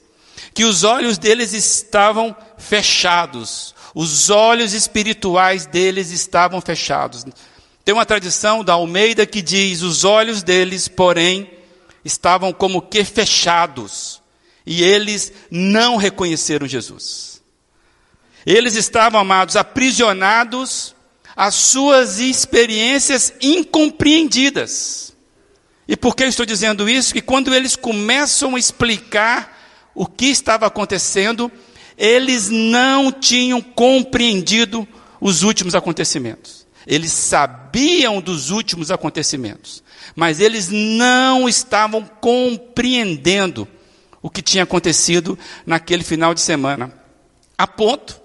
que 0.52 0.64
os 0.64 0.82
olhos 0.82 1.18
deles 1.18 1.52
estavam 1.52 2.34
fechados, 2.56 3.74
os 3.94 4.28
olhos 4.28 4.72
espirituais 4.72 5.66
deles 5.66 6.10
estavam 6.10 6.60
fechados. 6.60 7.24
Tem 7.84 7.94
uma 7.94 8.04
tradição 8.04 8.64
da 8.64 8.72
Almeida 8.72 9.24
que 9.24 9.40
diz: 9.40 9.82
os 9.82 10.04
olhos 10.04 10.42
deles, 10.42 10.88
porém, 10.88 11.48
estavam 12.04 12.52
como 12.52 12.82
que 12.82 13.04
fechados 13.04 14.20
e 14.70 14.84
eles 14.84 15.32
não 15.50 15.96
reconheceram 15.96 16.68
Jesus. 16.68 17.40
Eles 18.44 18.76
estavam, 18.76 19.18
amados, 19.18 19.56
aprisionados 19.56 20.94
às 21.34 21.54
suas 21.54 22.20
experiências 22.20 23.32
incompreendidas. 23.40 25.16
E 25.88 25.96
por 25.96 26.14
que 26.14 26.24
eu 26.24 26.28
estou 26.28 26.44
dizendo 26.44 26.86
isso? 26.86 27.14
Que 27.14 27.22
quando 27.22 27.54
eles 27.54 27.76
começam 27.76 28.56
a 28.56 28.58
explicar 28.58 29.58
o 29.94 30.04
que 30.04 30.26
estava 30.26 30.66
acontecendo, 30.66 31.50
eles 31.96 32.50
não 32.50 33.10
tinham 33.10 33.62
compreendido 33.62 34.86
os 35.18 35.44
últimos 35.44 35.74
acontecimentos. 35.74 36.66
Eles 36.86 37.10
sabiam 37.12 38.20
dos 38.20 38.50
últimos 38.50 38.90
acontecimentos, 38.90 39.82
mas 40.14 40.40
eles 40.40 40.68
não 40.68 41.48
estavam 41.48 42.04
compreendendo 42.20 43.66
o 44.22 44.30
que 44.30 44.42
tinha 44.42 44.64
acontecido 44.64 45.38
naquele 45.64 46.04
final 46.04 46.34
de 46.34 46.40
semana, 46.40 46.92
a 47.56 47.66
ponto 47.66 48.20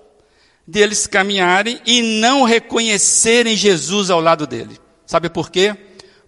deles 0.66 1.08
caminharem 1.08 1.82
e 1.86 2.02
não 2.02 2.44
reconhecerem 2.44 3.56
Jesus 3.56 4.10
ao 4.10 4.22
lado 4.22 4.48
dele. 4.48 4.80
Sabe 5.06 5.30
por 5.30 5.52
quê? 5.52 5.76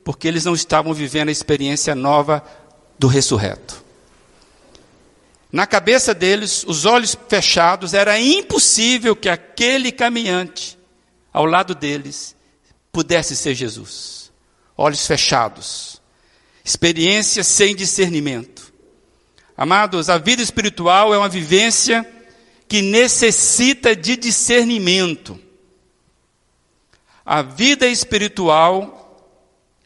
Porque 0.04 0.28
eles 0.28 0.46
não 0.46 0.54
estavam 0.54 0.94
vivendo 0.94 1.30
a 1.30 1.32
experiência 1.32 1.96
nova 1.96 2.44
do 3.00 3.08
ressurreto. 3.08 3.84
Na 5.52 5.66
cabeça 5.66 6.14
deles, 6.14 6.66
os 6.68 6.86
olhos 6.86 7.18
fechados, 7.30 7.94
era 7.94 8.20
impossível 8.20 9.16
que 9.16 9.30
aquele 9.30 9.92
caminhante 9.92 10.78
ao 11.32 11.46
lado 11.46 11.74
deles 11.74 12.36
pudesse 12.92 13.36
ser 13.36 13.56
Jesus. 13.56 14.32
Olhos 14.78 15.08
fechados, 15.08 16.02
experiência 16.64 17.44
sem 17.44 17.74
discernimento. 17.76 18.55
Amados, 19.58 20.10
a 20.10 20.18
vida 20.18 20.42
espiritual 20.42 21.14
é 21.14 21.18
uma 21.18 21.30
vivência 21.30 22.06
que 22.68 22.82
necessita 22.82 23.96
de 23.96 24.18
discernimento. 24.18 25.40
A 27.26 27.42
vida 27.42 27.88
espiritual 27.88 29.02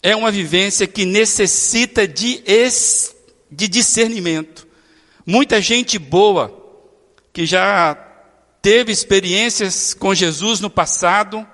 é 0.02 0.16
uma 0.16 0.32
vivência 0.32 0.88
que 0.88 1.06
necessita 1.06 2.08
de, 2.08 2.42
es, 2.46 3.16
de 3.52 3.68
discernimento. 3.68 4.68
Muita 5.26 5.62
gente 5.62 6.00
boa, 6.00 6.52
que 7.32 7.46
já 7.46 7.96
teve 8.62 8.92
experiências 8.92 9.94
com 9.94 10.16
Jesus 10.16 10.60
no 10.60 10.70
passado, 10.70 11.48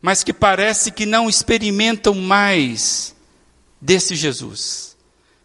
mas 0.00 0.22
que 0.22 0.32
parece 0.32 0.90
que 0.90 1.04
não 1.04 1.28
experimentam 1.28 2.14
mais 2.14 3.14
desse 3.80 4.14
Jesus. 4.14 4.96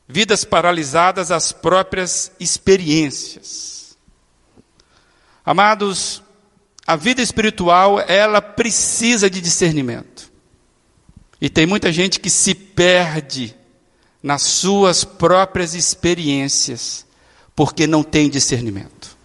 Vidas 0.07 0.43
paralisadas 0.43 1.31
às 1.31 1.51
próprias 1.51 2.31
experiências. 2.39 3.97
Amados, 5.43 6.21
a 6.85 6.95
vida 6.95 7.21
espiritual, 7.21 7.99
ela 7.99 8.41
precisa 8.41 9.29
de 9.29 9.41
discernimento. 9.41 10.31
E 11.41 11.49
tem 11.49 11.65
muita 11.65 11.91
gente 11.91 12.19
que 12.19 12.29
se 12.29 12.53
perde 12.53 13.55
nas 14.21 14.43
suas 14.43 15.03
próprias 15.03 15.73
experiências 15.73 17.05
porque 17.55 17.87
não 17.87 18.03
tem 18.03 18.29
discernimento. 18.29 19.15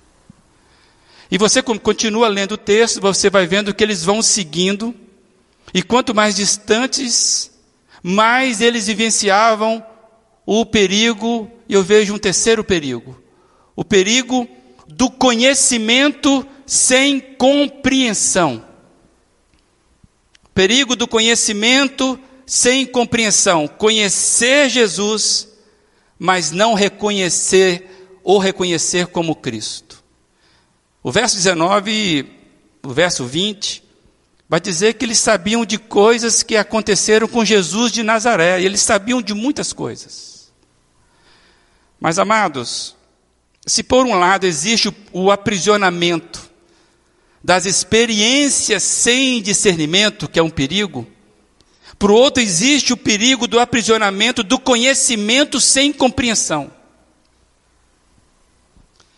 E 1.31 1.39
você 1.39 1.63
continua 1.63 2.29
lendo 2.29 2.53
o 2.53 2.59
texto, 2.59 3.01
você 3.01 3.31
vai 3.31 3.47
vendo 3.47 3.73
que 3.75 3.83
eles 3.83 4.05
vão 4.05 4.21
seguindo, 4.21 4.95
e 5.73 5.83
quanto 5.83 6.15
mais 6.15 6.37
distantes, 6.37 7.51
mais 8.03 8.61
eles 8.61 8.87
vivenciavam 8.87 9.85
o 10.52 10.66
perigo, 10.66 11.49
e 11.69 11.75
eu 11.75 11.83
vejo 11.85 12.12
um 12.12 12.19
terceiro 12.19 12.64
perigo: 12.64 13.16
o 13.76 13.85
perigo 13.85 14.49
do 14.88 15.09
conhecimento 15.09 16.45
sem 16.66 17.21
compreensão. 17.21 18.64
Perigo 20.52 20.97
do 20.97 21.07
conhecimento 21.07 22.19
sem 22.45 22.85
compreensão. 22.85 23.69
Conhecer 23.69 24.69
Jesus, 24.69 25.47
mas 26.19 26.50
não 26.50 26.75
reconhecer 26.75 28.19
o 28.25 28.37
reconhecer 28.37 29.07
como 29.07 29.37
Cristo. 29.37 30.02
O 31.00 31.12
verso 31.12 31.37
19, 31.37 32.26
o 32.83 32.88
verso 32.88 33.25
20, 33.25 33.85
vai 34.49 34.61
dizer 34.61 34.95
que 34.95 35.04
eles 35.04 35.19
sabiam 35.21 35.64
de 35.64 35.78
coisas 35.78 36.42
que 36.42 36.57
aconteceram 36.57 37.28
com 37.28 37.45
Jesus 37.45 37.92
de 37.92 38.02
Nazaré, 38.02 38.61
e 38.61 38.66
eles 38.66 38.83
sabiam 38.83 39.23
de 39.23 39.33
muitas 39.33 39.73
coisas. 39.73 40.40
Mas, 42.00 42.19
amados, 42.19 42.97
se 43.66 43.83
por 43.83 44.07
um 44.07 44.19
lado 44.19 44.47
existe 44.47 44.92
o, 45.12 45.30
aprisionamento 45.30 46.49
das 47.45 47.67
experiências 47.67 48.82
sem 48.82 49.43
discernimento, 49.43 50.28
que 50.28 50.39
é 50.39 50.43
um 50.43 50.50
perigo, 50.50 51.06
por 51.99 52.10
outro 52.10 52.43
existe 52.43 52.95
o 52.95 52.97
perigo 52.97 53.47
do 53.47 53.60
aprisionamento 53.60 54.43
do 54.43 54.58
conhecimento 54.58 55.60
sem 55.60 55.93
compreensão. 55.93 56.73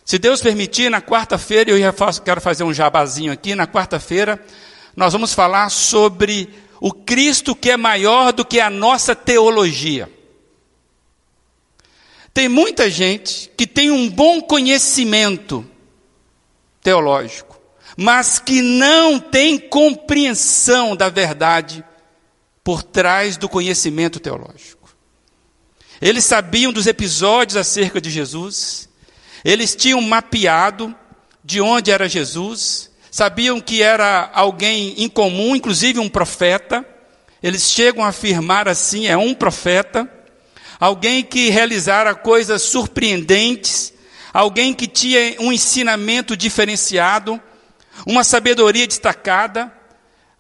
Se 0.05 0.18
Deus 0.18 0.42
permitir, 0.42 0.90
na 0.90 1.01
quarta-feira, 1.01 1.71
eu 1.71 1.95
quero 2.25 2.40
fazer 2.40 2.64
um 2.64 2.75
jabazinho 2.75 3.33
aqui, 3.33 3.55
na 3.55 3.68
quarta-feira, 3.68 4.45
nós 4.97 5.12
vamos 5.12 5.33
falar 5.33 5.71
sobre 5.71 6.53
o 6.81 6.92
Cristo 6.92 7.55
que 7.55 7.71
é 7.71 7.77
maior 7.77 8.33
do 8.33 8.45
que 8.45 8.59
a 8.59 8.68
nossa 8.68 9.14
teologia. 9.14 10.11
Tem 12.35 12.49
muita 12.49 12.90
gente 12.90 13.51
que 13.57 13.66
tem 13.66 13.90
um 13.90 14.09
bom 14.09 14.40
conhecimento 14.40 15.64
teológico, 16.83 17.61
mas 17.97 18.38
que 18.38 18.62
não 18.62 19.21
tem 19.21 19.59
compreensão 19.59 20.97
da 20.97 21.09
verdade 21.09 21.85
por 22.64 22.83
trás 22.83 23.37
do 23.37 23.49
conhecimento 23.49 24.18
teológico. 24.18 24.95
Eles 26.01 26.25
sabiam 26.25 26.73
dos 26.73 26.87
episódios 26.87 27.57
acerca 27.57 28.01
de 28.01 28.11
Jesus, 28.11 28.88
eles 29.45 29.77
tinham 29.77 30.01
mapeado 30.01 30.95
de 31.45 31.61
onde 31.61 31.90
era 31.90 32.09
Jesus, 32.09 32.90
sabiam 33.11 33.61
que 33.61 33.83
era 33.83 34.31
alguém 34.33 34.95
incomum, 35.03 35.55
inclusive 35.55 35.99
um 35.99 36.09
profeta. 36.09 36.85
Eles 37.42 37.71
chegam 37.71 38.05
a 38.05 38.09
afirmar 38.09 38.68
assim: 38.68 39.07
é 39.07 39.16
um 39.16 39.35
profeta, 39.35 40.09
alguém 40.83 41.23
que 41.23 41.49
realizara 41.49 42.12
coisas 42.12 42.61
surpreendentes, 42.62 43.95
alguém 44.35 44.75
que 44.75 44.88
tinha 44.88 45.37
um 45.38 45.53
ensinamento 45.53 46.37
diferenciado, 46.37 47.40
uma 48.05 48.25
sabedoria 48.25 48.85
destacada, 48.85 49.73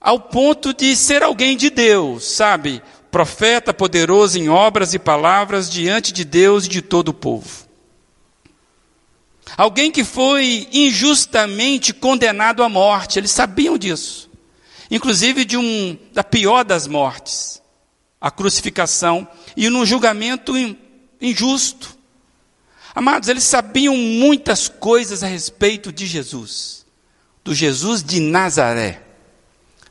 ao 0.00 0.18
ponto 0.18 0.74
de 0.74 0.96
ser 0.96 1.22
alguém 1.22 1.56
de 1.56 1.70
Deus, 1.70 2.24
sabe? 2.24 2.82
Profeta 3.08 3.72
poderoso 3.72 4.36
em 4.36 4.48
obras 4.48 4.92
e 4.94 4.98
palavras 4.98 5.70
diante 5.70 6.12
de 6.12 6.24
Deus 6.24 6.66
e 6.66 6.68
de 6.68 6.82
todo 6.82 7.10
o 7.10 7.14
povo. 7.14 7.68
Alguém 9.56 9.92
que 9.92 10.02
foi 10.02 10.68
injustamente 10.72 11.94
condenado 11.94 12.64
à 12.64 12.68
morte, 12.68 13.16
eles 13.16 13.30
sabiam 13.30 13.78
disso. 13.78 14.28
Inclusive 14.90 15.44
de 15.44 15.56
um 15.56 15.96
da 16.12 16.24
pior 16.24 16.64
das 16.64 16.88
mortes, 16.88 17.62
a 18.20 18.28
crucificação 18.28 19.28
e 19.56 19.68
num 19.68 19.84
julgamento 19.84 20.54
injusto. 21.20 21.96
Amados, 22.94 23.28
eles 23.28 23.44
sabiam 23.44 23.96
muitas 23.96 24.68
coisas 24.68 25.22
a 25.22 25.26
respeito 25.26 25.92
de 25.92 26.06
Jesus, 26.06 26.84
do 27.42 27.54
Jesus 27.54 28.02
de 28.02 28.20
Nazaré, 28.20 29.02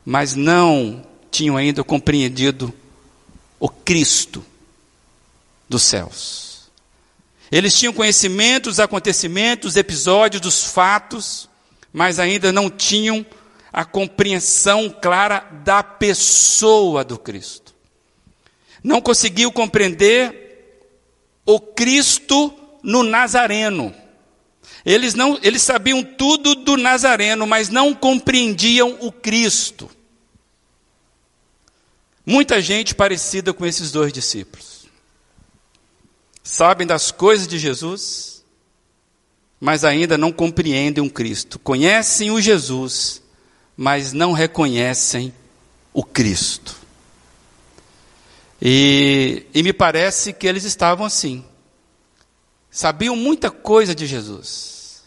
mas 0.04 0.34
não 0.34 1.04
tinham 1.30 1.56
ainda 1.56 1.82
compreendido 1.82 2.72
o 3.58 3.68
Cristo 3.68 4.44
dos 5.68 5.82
céus. 5.82 6.70
Eles 7.50 7.78
tinham 7.78 7.92
conhecimento 7.92 8.70
dos 8.70 8.80
acontecimentos, 8.80 9.76
episódios, 9.76 10.40
dos 10.40 10.64
fatos, 10.64 11.48
mas 11.92 12.18
ainda 12.18 12.50
não 12.50 12.70
tinham 12.70 13.26
a 13.72 13.84
compreensão 13.84 14.88
clara 14.90 15.40
da 15.64 15.82
pessoa 15.82 17.04
do 17.04 17.18
Cristo. 17.18 17.71
Não 18.82 19.00
conseguiu 19.00 19.52
compreender 19.52 20.78
o 21.46 21.60
Cristo 21.60 22.52
no 22.82 23.02
Nazareno. 23.02 23.94
Eles 24.84 25.14
não, 25.14 25.38
eles 25.42 25.62
sabiam 25.62 26.02
tudo 26.02 26.54
do 26.54 26.76
Nazareno, 26.76 27.46
mas 27.46 27.68
não 27.68 27.94
compreendiam 27.94 28.96
o 29.00 29.12
Cristo. 29.12 29.88
Muita 32.24 32.60
gente 32.60 32.94
parecida 32.94 33.52
com 33.52 33.66
esses 33.66 33.92
dois 33.92 34.12
discípulos 34.12 34.72
sabem 36.42 36.86
das 36.86 37.10
coisas 37.10 37.46
de 37.46 37.58
Jesus, 37.58 38.44
mas 39.60 39.84
ainda 39.84 40.18
não 40.18 40.32
compreendem 40.32 41.04
o 41.04 41.10
Cristo. 41.10 41.58
Conhecem 41.58 42.30
o 42.30 42.40
Jesus, 42.40 43.22
mas 43.76 44.12
não 44.12 44.32
reconhecem 44.32 45.32
o 45.92 46.04
Cristo. 46.04 46.81
E, 48.64 49.44
e 49.52 49.60
me 49.60 49.72
parece 49.72 50.32
que 50.32 50.46
eles 50.46 50.62
estavam 50.62 51.04
assim. 51.04 51.44
Sabiam 52.70 53.16
muita 53.16 53.50
coisa 53.50 53.92
de 53.92 54.06
Jesus, 54.06 55.02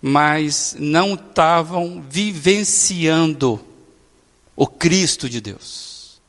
mas 0.00 0.76
não 0.78 1.14
estavam 1.14 2.00
vivenciando 2.08 3.60
o 4.54 4.68
Cristo 4.68 5.28
de 5.28 5.40
Deus. 5.40 6.22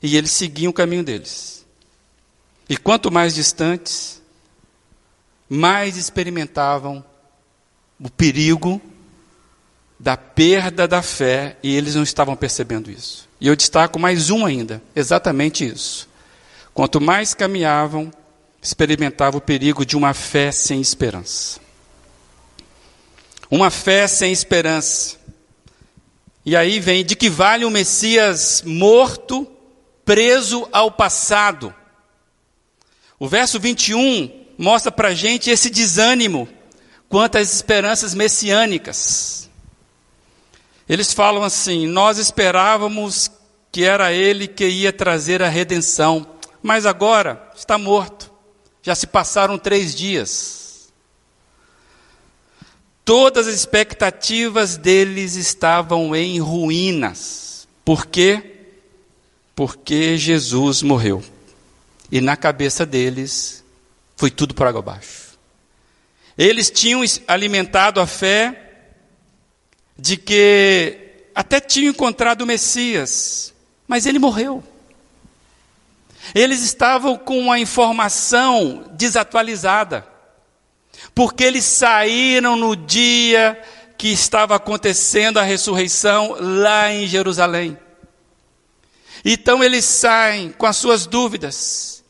E 0.00 0.16
eles 0.16 0.30
seguiam 0.30 0.70
o 0.70 0.74
caminho 0.74 1.02
deles. 1.02 1.66
E 2.68 2.76
quanto 2.76 3.10
mais 3.10 3.34
distantes, 3.34 4.22
mais 5.48 5.96
experimentavam 5.96 7.04
o 7.98 8.08
perigo 8.08 8.80
da 9.98 10.16
perda 10.16 10.86
da 10.86 11.02
fé 11.02 11.58
e 11.64 11.74
eles 11.74 11.96
não 11.96 12.04
estavam 12.04 12.36
percebendo 12.36 12.92
isso. 12.92 13.28
E 13.40 13.46
eu 13.46 13.56
destaco 13.56 13.98
mais 13.98 14.30
um 14.30 14.44
ainda, 14.44 14.82
exatamente 14.94 15.66
isso. 15.66 16.08
Quanto 16.74 17.00
mais 17.00 17.34
caminhavam, 17.34 18.12
experimentavam 18.62 19.38
o 19.38 19.42
perigo 19.42 19.84
de 19.84 19.96
uma 19.96 20.12
fé 20.12 20.52
sem 20.52 20.80
esperança. 20.80 21.58
Uma 23.50 23.70
fé 23.70 24.06
sem 24.06 24.30
esperança. 24.30 25.16
E 26.44 26.54
aí 26.54 26.78
vem 26.78 27.04
de 27.04 27.16
que 27.16 27.28
vale 27.28 27.64
o 27.64 27.70
Messias 27.70 28.62
morto, 28.64 29.46
preso 30.04 30.68
ao 30.72 30.90
passado. 30.90 31.74
O 33.18 33.28
verso 33.28 33.58
21 33.58 34.30
mostra 34.56 34.92
para 34.92 35.14
gente 35.14 35.50
esse 35.50 35.68
desânimo 35.68 36.48
quanto 37.08 37.38
às 37.38 37.52
esperanças 37.54 38.14
messiânicas. 38.14 39.49
Eles 40.90 41.14
falam 41.14 41.44
assim: 41.44 41.86
Nós 41.86 42.18
esperávamos 42.18 43.30
que 43.70 43.84
era 43.84 44.12
Ele 44.12 44.48
que 44.48 44.66
ia 44.66 44.92
trazer 44.92 45.40
a 45.40 45.48
redenção, 45.48 46.26
mas 46.60 46.84
agora 46.84 47.48
está 47.54 47.78
morto. 47.78 48.28
Já 48.82 48.96
se 48.96 49.06
passaram 49.06 49.56
três 49.56 49.94
dias. 49.94 50.90
Todas 53.04 53.46
as 53.46 53.54
expectativas 53.54 54.76
deles 54.76 55.36
estavam 55.36 56.14
em 56.16 56.40
ruínas. 56.40 57.68
Por 57.84 58.06
quê? 58.06 58.56
Porque 59.54 60.18
Jesus 60.18 60.82
morreu. 60.82 61.22
E 62.10 62.20
na 62.20 62.36
cabeça 62.36 62.84
deles 62.84 63.62
foi 64.16 64.30
tudo 64.30 64.56
por 64.56 64.66
água 64.66 64.80
abaixo. 64.80 65.38
Eles 66.36 66.68
tinham 66.68 67.04
alimentado 67.28 68.00
a 68.00 68.06
fé 68.08 68.69
de 70.00 70.16
que 70.16 70.96
até 71.34 71.60
tinham 71.60 71.90
encontrado 71.90 72.42
o 72.42 72.46
Messias, 72.46 73.52
mas 73.86 74.06
ele 74.06 74.18
morreu. 74.18 74.64
Eles 76.34 76.62
estavam 76.62 77.16
com 77.16 77.50
a 77.52 77.58
informação 77.58 78.84
desatualizada, 78.92 80.06
porque 81.14 81.44
eles 81.44 81.64
saíram 81.64 82.56
no 82.56 82.74
dia 82.74 83.60
que 83.98 84.08
estava 84.08 84.56
acontecendo 84.56 85.38
a 85.38 85.42
ressurreição 85.42 86.36
lá 86.38 86.90
em 86.90 87.06
Jerusalém. 87.06 87.76
Então 89.24 89.62
eles 89.62 89.84
saem 89.84 90.50
com 90.52 90.64
as 90.64 90.76
suas 90.76 91.04
dúvidas, 91.04 92.02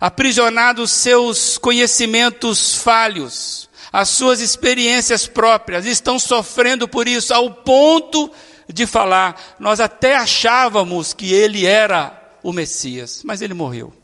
aprisionados 0.00 0.90
seus 0.90 1.58
conhecimentos 1.58 2.74
falhos, 2.74 3.68
as 3.96 4.10
suas 4.10 4.40
experiências 4.40 5.26
próprias, 5.26 5.86
estão 5.86 6.18
sofrendo 6.18 6.86
por 6.86 7.08
isso, 7.08 7.32
ao 7.32 7.50
ponto 7.50 8.30
de 8.68 8.86
falar: 8.86 9.56
nós 9.58 9.80
até 9.80 10.14
achávamos 10.14 11.14
que 11.14 11.32
ele 11.32 11.64
era 11.64 12.36
o 12.42 12.52
Messias, 12.52 13.22
mas 13.24 13.40
ele 13.40 13.54
morreu, 13.54 13.94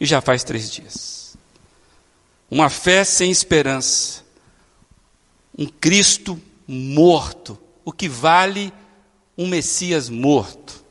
e 0.00 0.06
já 0.06 0.22
faz 0.22 0.44
três 0.44 0.70
dias. 0.70 1.36
Uma 2.50 2.70
fé 2.70 3.04
sem 3.04 3.30
esperança, 3.30 4.22
um 5.58 5.66
Cristo 5.66 6.40
morto, 6.66 7.58
o 7.84 7.92
que 7.92 8.08
vale 8.08 8.72
um 9.36 9.46
Messias 9.46 10.08
morto. 10.08 10.82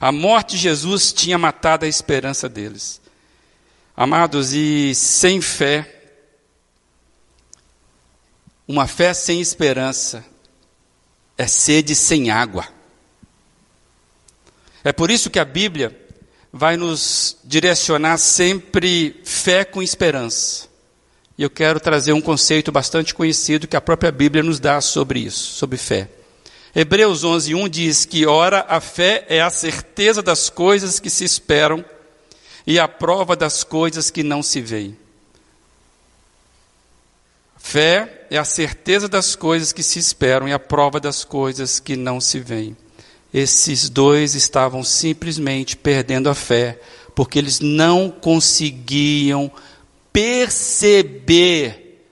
A 0.00 0.10
morte 0.10 0.52
de 0.52 0.62
Jesus 0.62 1.12
tinha 1.12 1.36
matado 1.36 1.84
a 1.84 1.88
esperança 1.88 2.48
deles. 2.48 3.02
Amados, 3.94 4.54
e 4.54 4.94
sem 4.94 5.42
fé, 5.42 6.01
uma 8.66 8.86
fé 8.86 9.12
sem 9.12 9.40
esperança 9.40 10.24
é 11.36 11.46
sede 11.46 11.94
sem 11.94 12.30
água. 12.30 12.66
É 14.84 14.92
por 14.92 15.10
isso 15.10 15.30
que 15.30 15.38
a 15.38 15.44
Bíblia 15.44 15.98
vai 16.52 16.76
nos 16.76 17.36
direcionar 17.44 18.18
sempre 18.18 19.20
fé 19.24 19.64
com 19.64 19.82
esperança. 19.82 20.68
E 21.36 21.42
eu 21.42 21.50
quero 21.50 21.80
trazer 21.80 22.12
um 22.12 22.20
conceito 22.20 22.70
bastante 22.70 23.14
conhecido 23.14 23.66
que 23.66 23.76
a 23.76 23.80
própria 23.80 24.12
Bíblia 24.12 24.42
nos 24.42 24.60
dá 24.60 24.80
sobre 24.80 25.20
isso, 25.20 25.54
sobre 25.54 25.78
fé. 25.78 26.08
Hebreus 26.74 27.24
11:1 27.24 27.68
diz 27.68 28.04
que 28.04 28.26
ora 28.26 28.64
a 28.68 28.80
fé 28.80 29.24
é 29.28 29.40
a 29.40 29.50
certeza 29.50 30.22
das 30.22 30.48
coisas 30.50 30.98
que 30.98 31.10
se 31.10 31.24
esperam 31.24 31.84
e 32.66 32.78
a 32.78 32.86
prova 32.86 33.34
das 33.34 33.64
coisas 33.64 34.10
que 34.10 34.22
não 34.22 34.42
se 34.42 34.60
veem. 34.60 34.96
Fé 37.58 38.21
é 38.32 38.38
a 38.38 38.44
certeza 38.44 39.10
das 39.10 39.36
coisas 39.36 39.74
que 39.74 39.82
se 39.82 39.98
esperam 39.98 40.48
e 40.48 40.54
a 40.54 40.58
prova 40.58 40.98
das 40.98 41.22
coisas 41.22 41.78
que 41.78 41.96
não 41.96 42.18
se 42.18 42.40
veem. 42.40 42.74
Esses 43.32 43.90
dois 43.90 44.34
estavam 44.34 44.82
simplesmente 44.82 45.76
perdendo 45.76 46.30
a 46.30 46.34
fé, 46.34 46.80
porque 47.14 47.38
eles 47.38 47.60
não 47.60 48.10
conseguiam 48.10 49.52
perceber, 50.10 52.02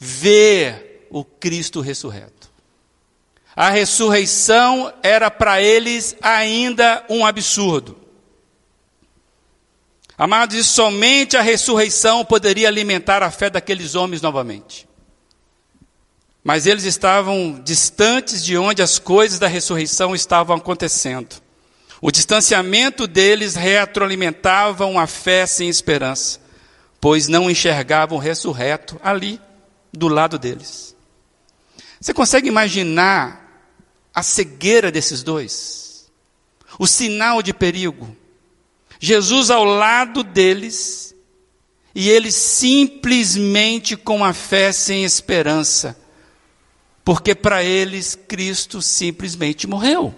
ver 0.00 1.06
o 1.10 1.24
Cristo 1.24 1.80
ressurreto. 1.80 2.50
A 3.54 3.70
ressurreição 3.70 4.92
era 5.00 5.30
para 5.30 5.62
eles 5.62 6.16
ainda 6.20 7.06
um 7.08 7.24
absurdo. 7.24 7.96
Amados, 10.18 10.56
e 10.56 10.64
somente 10.64 11.36
a 11.36 11.42
ressurreição 11.42 12.24
poderia 12.24 12.66
alimentar 12.66 13.22
a 13.22 13.30
fé 13.30 13.48
daqueles 13.48 13.94
homens 13.94 14.20
novamente. 14.20 14.88
Mas 16.46 16.64
eles 16.64 16.84
estavam 16.84 17.60
distantes 17.64 18.44
de 18.44 18.56
onde 18.56 18.80
as 18.80 19.00
coisas 19.00 19.36
da 19.36 19.48
ressurreição 19.48 20.14
estavam 20.14 20.54
acontecendo. 20.54 21.42
O 22.00 22.12
distanciamento 22.12 23.08
deles 23.08 23.56
retroalimentava 23.56 24.86
uma 24.86 25.08
fé 25.08 25.44
sem 25.44 25.68
esperança, 25.68 26.38
pois 27.00 27.26
não 27.26 27.50
enxergavam 27.50 28.16
o 28.16 28.20
ressurreto 28.20 28.96
ali, 29.02 29.40
do 29.92 30.06
lado 30.06 30.38
deles. 30.38 30.94
Você 32.00 32.14
consegue 32.14 32.46
imaginar 32.46 33.74
a 34.14 34.22
cegueira 34.22 34.92
desses 34.92 35.24
dois, 35.24 36.08
o 36.78 36.86
sinal 36.86 37.42
de 37.42 37.52
perigo. 37.52 38.16
Jesus 39.00 39.50
ao 39.50 39.64
lado 39.64 40.22
deles 40.22 41.12
e 41.92 42.08
eles 42.08 42.36
simplesmente 42.36 43.96
com 43.96 44.24
a 44.24 44.32
fé 44.32 44.70
sem 44.70 45.02
esperança, 45.04 46.05
porque 47.06 47.34
para 47.34 47.64
eles 47.64 48.14
Cristo 48.14 48.82
simplesmente 48.82 49.66
morreu. 49.66 50.14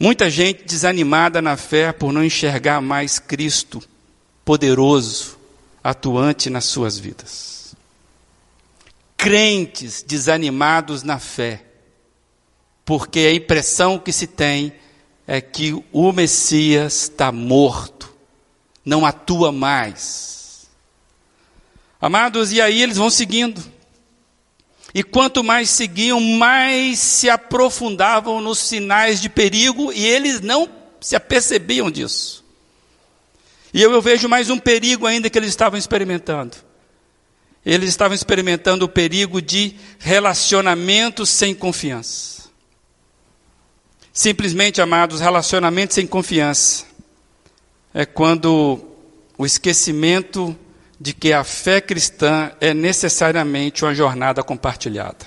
Muita 0.00 0.30
gente 0.30 0.64
desanimada 0.64 1.42
na 1.42 1.58
fé 1.58 1.92
por 1.92 2.14
não 2.14 2.24
enxergar 2.24 2.80
mais 2.80 3.18
Cristo 3.18 3.82
poderoso, 4.42 5.38
atuante 5.84 6.48
nas 6.48 6.64
suas 6.64 6.98
vidas 6.98 7.52
crentes 9.22 10.02
desanimados 10.02 11.04
na 11.04 11.16
fé, 11.16 11.64
porque 12.84 13.20
a 13.20 13.32
impressão 13.32 13.96
que 13.96 14.12
se 14.12 14.26
tem 14.26 14.72
é 15.28 15.40
que 15.40 15.80
o 15.92 16.10
Messias 16.10 17.04
está 17.04 17.30
morto, 17.30 18.12
não 18.84 19.06
atua 19.06 19.52
mais. 19.52 20.68
Amados, 22.00 22.50
e 22.50 22.60
aí 22.60 22.82
eles 22.82 22.96
vão 22.96 23.10
seguindo. 23.10 23.62
E 24.94 25.02
quanto 25.02 25.42
mais 25.42 25.70
seguiam, 25.70 26.20
mais 26.20 26.98
se 26.98 27.30
aprofundavam 27.30 28.40
nos 28.40 28.58
sinais 28.58 29.20
de 29.20 29.28
perigo 29.28 29.92
e 29.92 30.04
eles 30.04 30.40
não 30.40 30.68
se 31.00 31.16
apercebiam 31.16 31.90
disso. 31.90 32.44
E 33.72 33.80
eu, 33.80 33.90
eu 33.92 34.02
vejo 34.02 34.28
mais 34.28 34.50
um 34.50 34.58
perigo 34.58 35.06
ainda 35.06 35.30
que 35.30 35.38
eles 35.38 35.48
estavam 35.48 35.78
experimentando 35.78 36.56
eles 37.64 37.88
estavam 37.90 38.14
experimentando 38.14 38.84
o 38.84 38.88
perigo 38.88 39.40
de 39.40 39.76
relacionamentos 39.98 41.30
sem 41.30 41.54
confiança. 41.54 42.42
Simplesmente, 44.12 44.80
amados, 44.80 45.20
relacionamentos 45.20 45.94
sem 45.94 46.06
confiança 46.06 46.84
é 47.94 48.04
quando 48.04 48.80
o 49.38 49.46
esquecimento 49.46 50.56
de 51.02 51.12
que 51.12 51.32
a 51.32 51.42
fé 51.42 51.80
cristã 51.80 52.52
é 52.60 52.72
necessariamente 52.72 53.84
uma 53.84 53.92
jornada 53.92 54.40
compartilhada. 54.40 55.26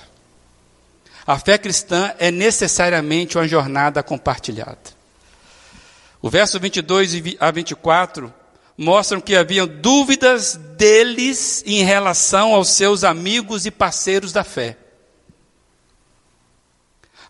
A 1.26 1.38
fé 1.38 1.58
cristã 1.58 2.14
é 2.18 2.30
necessariamente 2.30 3.36
uma 3.36 3.46
jornada 3.46 4.02
compartilhada. 4.02 4.78
O 6.22 6.30
verso 6.30 6.58
22 6.58 7.36
a 7.38 7.50
24 7.50 8.32
mostram 8.74 9.20
que 9.20 9.36
haviam 9.36 9.66
dúvidas 9.66 10.58
deles 10.78 11.62
em 11.66 11.84
relação 11.84 12.54
aos 12.54 12.70
seus 12.70 13.04
amigos 13.04 13.66
e 13.66 13.70
parceiros 13.70 14.32
da 14.32 14.42
fé. 14.42 14.78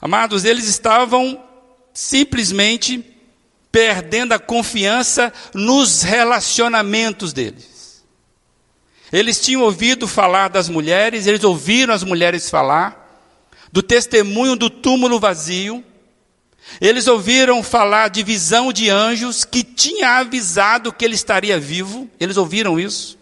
Amados, 0.01 0.45
eles 0.45 0.69
estavam 0.69 1.45
simplesmente 1.93 3.05
perdendo 3.73 4.35
a 4.35 4.39
confiança 4.39 5.33
nos 5.53 6.03
relacionamentos 6.03 7.33
deles. 7.33 7.76
Eles 9.17 9.41
tinham 9.41 9.63
ouvido 9.63 10.07
falar 10.07 10.49
das 10.49 10.69
mulheres, 10.69 11.27
eles 11.27 11.43
ouviram 11.43 11.95
as 11.95 12.05
mulheres 12.05 12.51
falar, 12.51 13.25
do 13.73 13.83
testemunho 13.83 14.55
do 14.57 14.69
túmulo 14.69 15.19
vazio, 15.19 15.83
eles 16.83 17.07
ouviram 17.07 17.63
falar 17.63 18.09
de 18.09 18.23
visão 18.23 18.71
de 18.71 18.91
anjos 18.91 19.43
que 19.43 19.65
tinha 19.65 20.19
avisado 20.19 20.93
que 20.93 21.03
ele 21.03 21.15
estaria 21.15 21.59
vivo, 21.59 22.11
eles 22.21 22.37
ouviram 22.37 22.79
isso. 22.79 23.17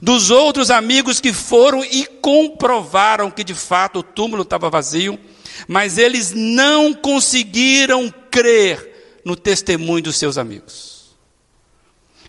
Dos 0.00 0.30
outros 0.30 0.70
amigos 0.70 1.18
que 1.18 1.32
foram 1.32 1.84
e 1.84 2.06
comprovaram 2.06 3.28
que 3.28 3.42
de 3.42 3.54
fato 3.54 3.98
o 3.98 4.04
túmulo 4.04 4.42
estava 4.44 4.70
vazio, 4.70 5.18
mas 5.66 5.98
eles 5.98 6.30
não 6.32 6.94
conseguiram 6.94 8.14
crer 8.30 9.20
no 9.24 9.34
testemunho 9.34 10.04
dos 10.04 10.14
seus 10.14 10.38
amigos. 10.38 10.91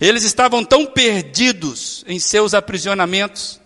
Eles 0.03 0.25
estavam 0.25 0.65
tão 0.65 0.85
perdidos 0.85 2.03
em 2.05 2.19
seus 2.19 2.53
aprisionamentos 2.53 3.57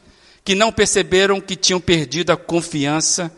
que 0.45 0.53
não 0.53 0.71
perceberam 0.71 1.41
que 1.41 1.55
tinham 1.55 1.81
perdido 1.81 2.31
a 2.31 2.37
confiança 2.37 3.35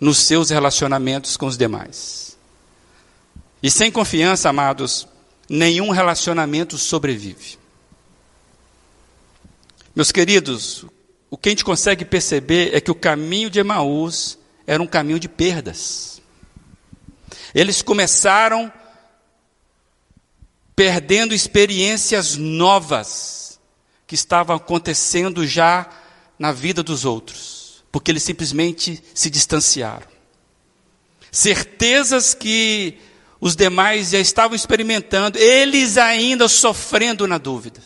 nos 0.00 0.16
seus 0.16 0.48
relacionamentos 0.48 1.36
com 1.36 1.44
os 1.44 1.58
demais. 1.58 2.38
E 3.62 3.70
sem 3.70 3.92
confiança, 3.92 4.48
amados, 4.48 5.06
nenhum 5.46 5.90
relacionamento 5.90 6.78
sobrevive. 6.78 7.58
Meus 9.94 10.10
queridos, 10.10 10.86
o 11.28 11.36
que 11.36 11.50
a 11.50 11.52
gente 11.52 11.66
consegue 11.66 12.02
perceber 12.02 12.74
é 12.74 12.80
que 12.80 12.90
o 12.90 12.94
caminho 12.94 13.50
de 13.50 13.60
Emaús 13.60 14.38
era 14.66 14.82
um 14.82 14.86
caminho 14.86 15.20
de 15.20 15.28
perdas. 15.28 16.22
Eles 17.54 17.82
começaram 17.82 18.72
perdendo 20.74 21.34
experiências 21.34 22.36
novas 22.36 23.60
que 24.06 24.14
estavam 24.14 24.56
acontecendo 24.56 25.46
já 25.46 25.88
na 26.38 26.52
vida 26.52 26.82
dos 26.82 27.04
outros, 27.04 27.84
porque 27.90 28.10
eles 28.10 28.22
simplesmente 28.22 29.02
se 29.14 29.30
distanciaram. 29.30 30.06
Certezas 31.30 32.34
que 32.34 32.98
os 33.40 33.56
demais 33.56 34.10
já 34.10 34.18
estavam 34.18 34.54
experimentando, 34.54 35.38
eles 35.38 35.96
ainda 35.96 36.48
sofrendo 36.48 37.26
na 37.26 37.38
dúvida. 37.38 37.80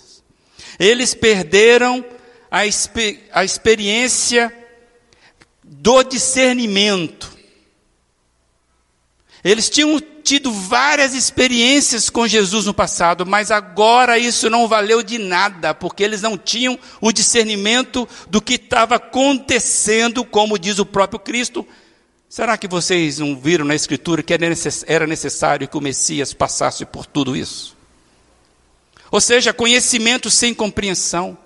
Eles 0.79 1.15
perderam 1.15 2.05
a, 2.51 2.61
a 3.33 3.45
experiência 3.45 4.53
do 5.63 6.03
discernimento. 6.03 7.36
Eles 9.49 9.71
tinham 9.71 10.03
tido 10.25 10.51
várias 10.51 11.15
experiências 11.15 12.11
com 12.11 12.27
Jesus 12.27 12.67
no 12.67 12.75
passado, 12.75 13.25
mas 13.25 13.53
agora 13.53 14.19
isso 14.19 14.51
não 14.51 14.67
valeu 14.67 15.05
de 15.05 15.19
nada, 15.19 15.73
porque 15.73 16.03
eles 16.03 16.21
não 16.21 16.37
tinham 16.37 16.77
o 17.01 17.13
discernimento 17.13 18.09
do 18.29 18.43
que 18.43 18.55
estava 18.55 18.97
acontecendo, 18.97 20.25
como 20.25 20.59
diz 20.59 20.81
o 20.81 20.85
próprio 20.85 21.21
Cristo. 21.21 21.65
Será 22.29 22.59
que 22.59 22.67
vocês 22.67 23.21
não 23.21 23.39
viram 23.39 23.65
na 23.65 23.77
Escritura 23.77 24.21
que 24.21 24.35
era 24.35 25.07
necessário 25.07 25.69
que 25.69 25.79
o 25.79 25.81
Messias 25.81 26.33
passasse 26.33 26.85
por 26.85 27.07
tudo 27.07 27.37
isso? 27.37 27.77
Ou 29.13 29.21
seja, 29.21 29.53
conhecimento 29.53 30.29
sem 30.29 30.53
compreensão, 30.53 31.39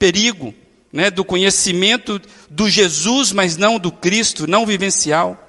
perigo 0.00 0.52
né, 0.92 1.12
do 1.12 1.24
conhecimento 1.24 2.20
do 2.50 2.68
Jesus, 2.68 3.30
mas 3.30 3.56
não 3.56 3.78
do 3.78 3.92
Cristo, 3.92 4.48
não 4.48 4.66
vivencial. 4.66 5.46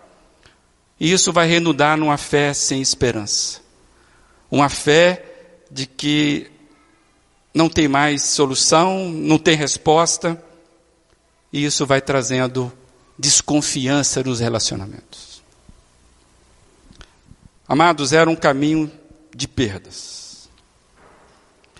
E 1.02 1.12
isso 1.12 1.34
vai 1.34 1.48
renudar 1.48 1.98
numa 1.98 2.16
fé 2.16 2.54
sem 2.54 2.80
esperança. 2.80 3.60
Uma 4.52 4.70
fé 4.70 5.26
de 5.72 5.88
que 5.88 6.52
não 7.52 7.68
tem 7.68 7.88
mais 7.88 8.22
solução, 8.22 9.10
não 9.10 9.40
tem 9.40 9.56
resposta, 9.56 10.40
e 11.52 11.66
isso 11.66 11.88
vai 11.88 12.02
trazendo 12.02 12.72
desconfiança 13.18 14.22
nos 14.22 14.40
relacionamentos. 14.40 15.42
Amados, 17.68 18.14
era 18.14 18.30
um 18.30 18.36
caminho 18.36 18.92
de 19.36 19.48
perdas. 19.48 20.48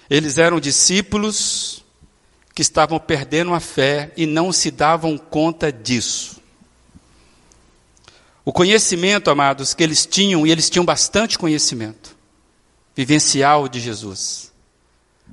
Eles 0.10 0.40
eram 0.40 0.60
discípulos 0.60 1.86
que 2.56 2.64
estavam 2.64 2.98
perdendo 2.98 3.54
a 3.54 3.60
fé 3.60 4.12
e 4.18 4.26
não 4.26 4.52
se 4.52 4.72
davam 4.72 5.16
conta 5.16 5.72
disso. 5.72 6.41
O 8.44 8.52
conhecimento, 8.52 9.30
amados, 9.30 9.74
que 9.74 9.84
eles 9.84 10.06
tinham, 10.06 10.46
e 10.46 10.52
eles 10.52 10.70
tinham 10.70 10.86
bastante 10.86 11.38
conhecimento 11.38 12.16
vivencial 12.96 13.68
de 13.68 13.80
Jesus, 13.80 14.52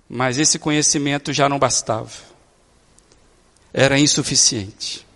mas 0.08 0.38
esse 0.38 0.58
conhecimento 0.58 1.32
já 1.32 1.48
não 1.48 1.58
bastava, 1.58 2.10
era 3.72 3.98
insuficiente. 3.98 5.06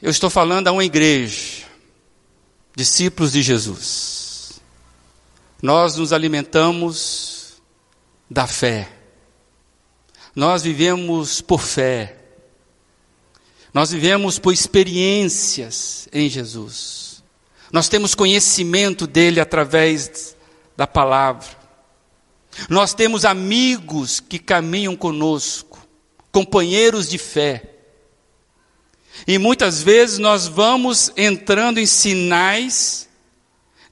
Eu 0.00 0.10
estou 0.10 0.28
falando 0.28 0.68
a 0.68 0.72
uma 0.72 0.84
igreja, 0.84 1.64
discípulos 2.74 3.32
de 3.32 3.42
Jesus. 3.42 4.60
Nós 5.60 5.96
nos 5.96 6.12
alimentamos 6.12 7.62
da 8.28 8.46
fé. 8.48 8.90
Nós 10.34 10.62
vivemos 10.62 11.40
por 11.40 11.60
fé. 11.60 12.21
Nós 13.72 13.90
vivemos 13.90 14.38
por 14.38 14.52
experiências 14.52 16.08
em 16.12 16.28
Jesus. 16.28 17.22
Nós 17.72 17.88
temos 17.88 18.14
conhecimento 18.14 19.06
dele 19.06 19.40
através 19.40 20.36
da 20.76 20.86
palavra. 20.86 21.48
Nós 22.68 22.92
temos 22.92 23.24
amigos 23.24 24.20
que 24.20 24.38
caminham 24.38 24.94
conosco, 24.94 25.86
companheiros 26.30 27.08
de 27.08 27.16
fé. 27.16 27.70
E 29.26 29.38
muitas 29.38 29.82
vezes 29.82 30.18
nós 30.18 30.46
vamos 30.46 31.10
entrando 31.16 31.78
em 31.78 31.86
sinais 31.86 33.08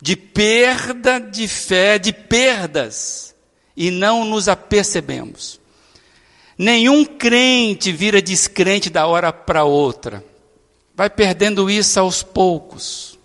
de 0.00 0.16
perda 0.16 1.18
de 1.18 1.46
fé, 1.46 1.98
de 1.98 2.12
perdas, 2.12 3.34
e 3.76 3.90
não 3.90 4.24
nos 4.24 4.48
apercebemos. 4.48 5.59
Nenhum 6.62 7.06
crente 7.06 7.90
vira 7.90 8.20
descrente 8.20 8.90
da 8.90 9.06
hora 9.06 9.32
para 9.32 9.64
outra. 9.64 10.22
Vai 10.94 11.08
perdendo 11.08 11.70
isso 11.70 11.98
aos 11.98 12.22
poucos. 12.22 13.18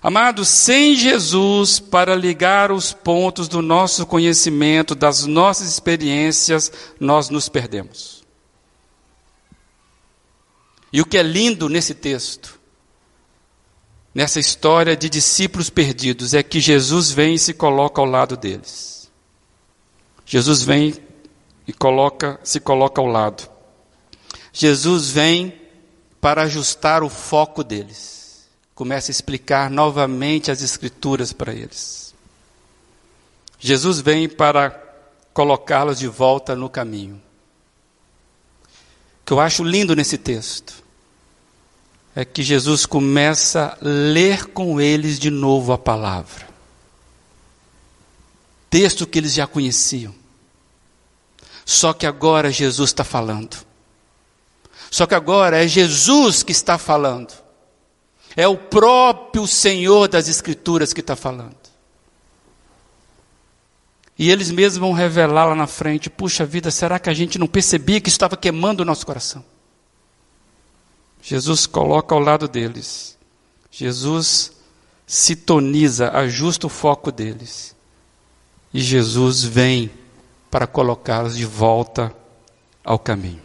Amados, 0.00 0.46
sem 0.46 0.94
Jesus 0.94 1.80
para 1.80 2.14
ligar 2.14 2.70
os 2.70 2.92
pontos 2.92 3.48
do 3.48 3.60
nosso 3.60 4.06
conhecimento, 4.06 4.94
das 4.94 5.26
nossas 5.26 5.66
experiências, 5.66 6.70
nós 7.00 7.28
nos 7.28 7.48
perdemos. 7.48 8.22
E 10.92 11.00
o 11.00 11.04
que 11.04 11.18
é 11.18 11.24
lindo 11.24 11.68
nesse 11.68 11.92
texto, 11.92 12.56
nessa 14.14 14.38
história 14.38 14.96
de 14.96 15.10
discípulos 15.10 15.70
perdidos, 15.70 16.34
é 16.34 16.42
que 16.44 16.60
Jesus 16.60 17.10
vem 17.10 17.34
e 17.34 17.38
se 17.40 17.52
coloca 17.52 18.00
ao 18.00 18.06
lado 18.06 18.36
deles. 18.36 19.10
Jesus 20.24 20.62
vem 20.62 21.02
e 21.66 21.72
coloca, 21.72 22.38
se 22.42 22.60
coloca 22.60 23.00
ao 23.00 23.06
lado. 23.06 23.48
Jesus 24.52 25.10
vem 25.10 25.60
para 26.20 26.42
ajustar 26.42 27.02
o 27.02 27.08
foco 27.08 27.64
deles. 27.64 28.48
Começa 28.74 29.10
a 29.10 29.12
explicar 29.12 29.70
novamente 29.70 30.50
as 30.50 30.62
escrituras 30.62 31.32
para 31.32 31.52
eles. 31.52 32.14
Jesus 33.58 34.00
vem 34.00 34.28
para 34.28 34.70
colocá-los 35.32 35.98
de 35.98 36.06
volta 36.06 36.54
no 36.54 36.68
caminho. 36.68 37.16
O 39.22 39.26
que 39.26 39.32
eu 39.32 39.40
acho 39.40 39.64
lindo 39.64 39.96
nesse 39.96 40.18
texto 40.18 40.84
é 42.14 42.24
que 42.24 42.42
Jesus 42.42 42.86
começa 42.86 43.76
a 43.76 43.78
ler 43.80 44.46
com 44.46 44.80
eles 44.80 45.18
de 45.18 45.30
novo 45.30 45.72
a 45.72 45.78
palavra. 45.78 46.46
Texto 48.70 49.06
que 49.06 49.18
eles 49.18 49.32
já 49.32 49.46
conheciam. 49.46 50.14
Só 51.64 51.92
que 51.92 52.06
agora 52.06 52.50
Jesus 52.50 52.90
está 52.90 53.04
falando. 53.04 53.56
Só 54.90 55.06
que 55.06 55.14
agora 55.14 55.64
é 55.64 55.66
Jesus 55.66 56.42
que 56.42 56.52
está 56.52 56.78
falando. 56.78 57.32
É 58.36 58.46
o 58.46 58.56
próprio 58.56 59.46
Senhor 59.46 60.08
das 60.08 60.28
Escrituras 60.28 60.92
que 60.92 61.00
está 61.00 61.16
falando. 61.16 61.56
E 64.18 64.30
eles 64.30 64.50
mesmos 64.50 64.78
vão 64.78 64.92
revelar 64.92 65.46
lá 65.46 65.54
na 65.54 65.66
frente: 65.66 66.08
puxa 66.08 66.44
vida, 66.44 66.70
será 66.70 66.98
que 66.98 67.10
a 67.10 67.14
gente 67.14 67.38
não 67.38 67.46
percebia 67.46 68.00
que 68.00 68.08
estava 68.08 68.36
queimando 68.36 68.82
o 68.82 68.86
nosso 68.86 69.04
coração? 69.04 69.44
Jesus 71.22 71.66
coloca 71.66 72.14
ao 72.14 72.20
lado 72.20 72.46
deles. 72.46 73.16
Jesus 73.70 74.52
sintoniza, 75.06 76.10
ajusta 76.10 76.66
o 76.66 76.70
foco 76.70 77.10
deles. 77.10 77.74
E 78.72 78.80
Jesus 78.80 79.42
vem 79.42 79.90
para 80.54 80.68
colocá-los 80.68 81.36
de 81.36 81.44
volta 81.44 82.14
ao 82.84 82.96
caminho. 82.96 83.42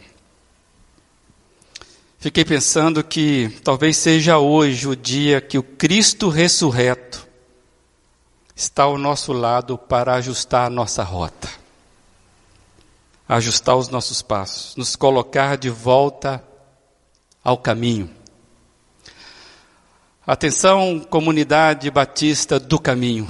Fiquei 2.20 2.44
pensando 2.44 3.02
que 3.02 3.48
talvez 3.64 3.96
seja 3.96 4.38
hoje 4.38 4.86
o 4.86 4.94
dia 4.94 5.40
que 5.40 5.58
o 5.58 5.62
Cristo 5.64 6.28
ressurreto 6.28 7.26
está 8.54 8.84
ao 8.84 8.96
nosso 8.96 9.32
lado 9.32 9.76
para 9.76 10.14
ajustar 10.14 10.68
a 10.68 10.70
nossa 10.70 11.02
rota. 11.02 11.48
ajustar 13.28 13.74
os 13.74 13.88
nossos 13.88 14.22
passos, 14.22 14.76
nos 14.76 14.94
colocar 14.94 15.58
de 15.58 15.68
volta 15.68 16.40
ao 17.42 17.58
caminho. 17.58 18.08
Atenção, 20.24 21.00
comunidade 21.00 21.90
batista 21.90 22.60
do 22.60 22.78
caminho. 22.78 23.28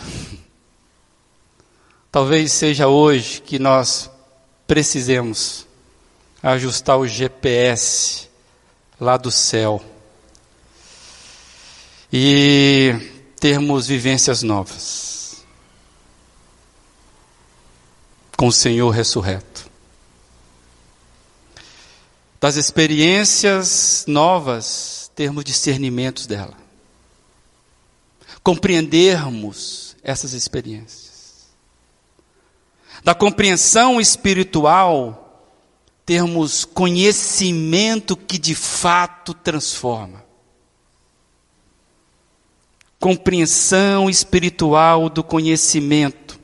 Talvez 2.13 2.53
seja 2.53 2.89
hoje 2.89 3.41
que 3.41 3.59
nós 3.59 4.11
precisemos 4.67 5.67
ajustar 6.43 6.99
o 6.99 7.07
GPS 7.07 8.29
lá 9.01 9.17
do 9.17 9.31
céu 9.31 9.83
e 12.13 12.95
termos 13.39 13.87
vivências 13.87 14.43
novas 14.43 15.11
com 18.41 18.47
o 18.47 18.53
Senhor 18.53 18.89
ressurreto. 18.89 19.71
Das 22.41 22.57
experiências 22.57 24.07
novas, 24.09 25.13
termos 25.15 25.45
discernimentos 25.45 26.27
dela. 26.27 26.57
Compreendermos 28.43 29.95
essas 30.03 30.33
experiências. 30.33 31.10
Da 33.03 33.15
compreensão 33.15 34.01
espiritual, 34.01 35.49
termos 36.05 36.65
conhecimento 36.65 38.17
que 38.17 38.39
de 38.39 38.55
fato 38.55 39.33
transforma 39.33 40.31
compreensão 43.01 44.11
espiritual 44.11 45.09
do 45.09 45.25
conhecimento 45.25 46.39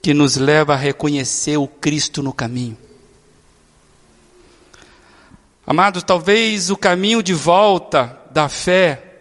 que 0.00 0.14
nos 0.14 0.36
leva 0.36 0.72
a 0.72 0.76
reconhecer 0.76 1.58
o 1.58 1.68
Cristo 1.68 2.22
no 2.22 2.32
caminho. 2.32 2.78
Amados, 5.66 6.02
talvez 6.02 6.70
o 6.70 6.76
caminho 6.76 7.22
de 7.22 7.34
volta 7.34 8.18
da 8.32 8.48
fé 8.48 9.20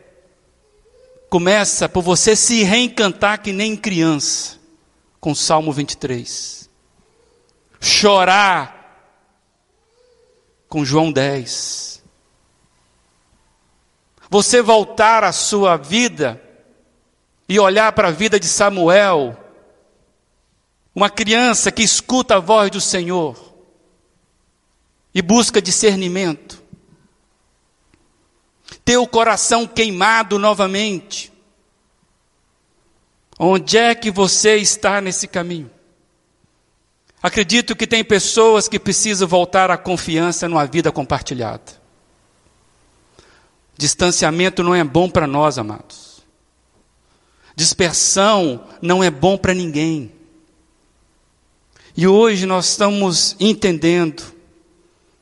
começa 1.30 1.90
por 1.90 2.02
você 2.02 2.38
se 2.38 2.64
reencantar 2.64 3.42
que 3.42 3.52
nem 3.52 3.76
criança, 3.76 4.58
com 5.20 5.36
Salmo 5.36 5.72
23. 5.72 6.70
Chorar 7.80 8.78
com 10.68 10.86
João 10.86 11.12
10 11.12 11.90
você 14.30 14.62
voltar 14.62 15.24
à 15.24 15.32
sua 15.32 15.76
vida 15.76 16.42
e 17.48 17.60
olhar 17.60 17.92
para 17.94 18.10
a 18.10 18.12
vida 18.12 18.40
de 18.40 18.48
Samuel, 18.48 19.36
uma 20.94 21.10
criança 21.10 21.72
que 21.72 21.82
escuta 21.82 22.36
a 22.36 22.40
voz 22.40 22.70
do 22.70 22.80
Senhor 22.80 23.56
e 25.16 25.22
busca 25.22 25.62
discernimento, 25.62 26.62
ter 28.86 28.98
o 28.98 29.08
coração 29.08 29.66
queimado 29.66 30.38
novamente. 30.38 31.29
Onde 33.42 33.78
é 33.78 33.96
que 33.96 34.12
você 34.12 34.58
está 34.58 35.00
nesse 35.00 35.26
caminho? 35.26 35.72
Acredito 37.24 37.74
que 37.74 37.88
tem 37.88 38.04
pessoas 38.04 38.68
que 38.68 38.78
precisam 38.78 39.26
voltar 39.30 39.72
à 39.72 39.78
confiança 39.78 40.50
numa 40.50 40.66
vida 40.66 40.92
compartilhada. 40.92 41.80
Distanciamento 43.78 44.62
não 44.62 44.76
é 44.76 44.84
bom 44.84 45.10
para 45.10 45.26
nós, 45.26 45.58
amados. 45.58 46.22
Dispersão 47.56 48.66
não 48.82 49.02
é 49.02 49.10
bom 49.10 49.38
para 49.38 49.54
ninguém. 49.54 50.12
E 51.96 52.06
hoje 52.06 52.46
nós 52.46 52.68
estamos 52.68 53.38
entendendo 53.40 54.22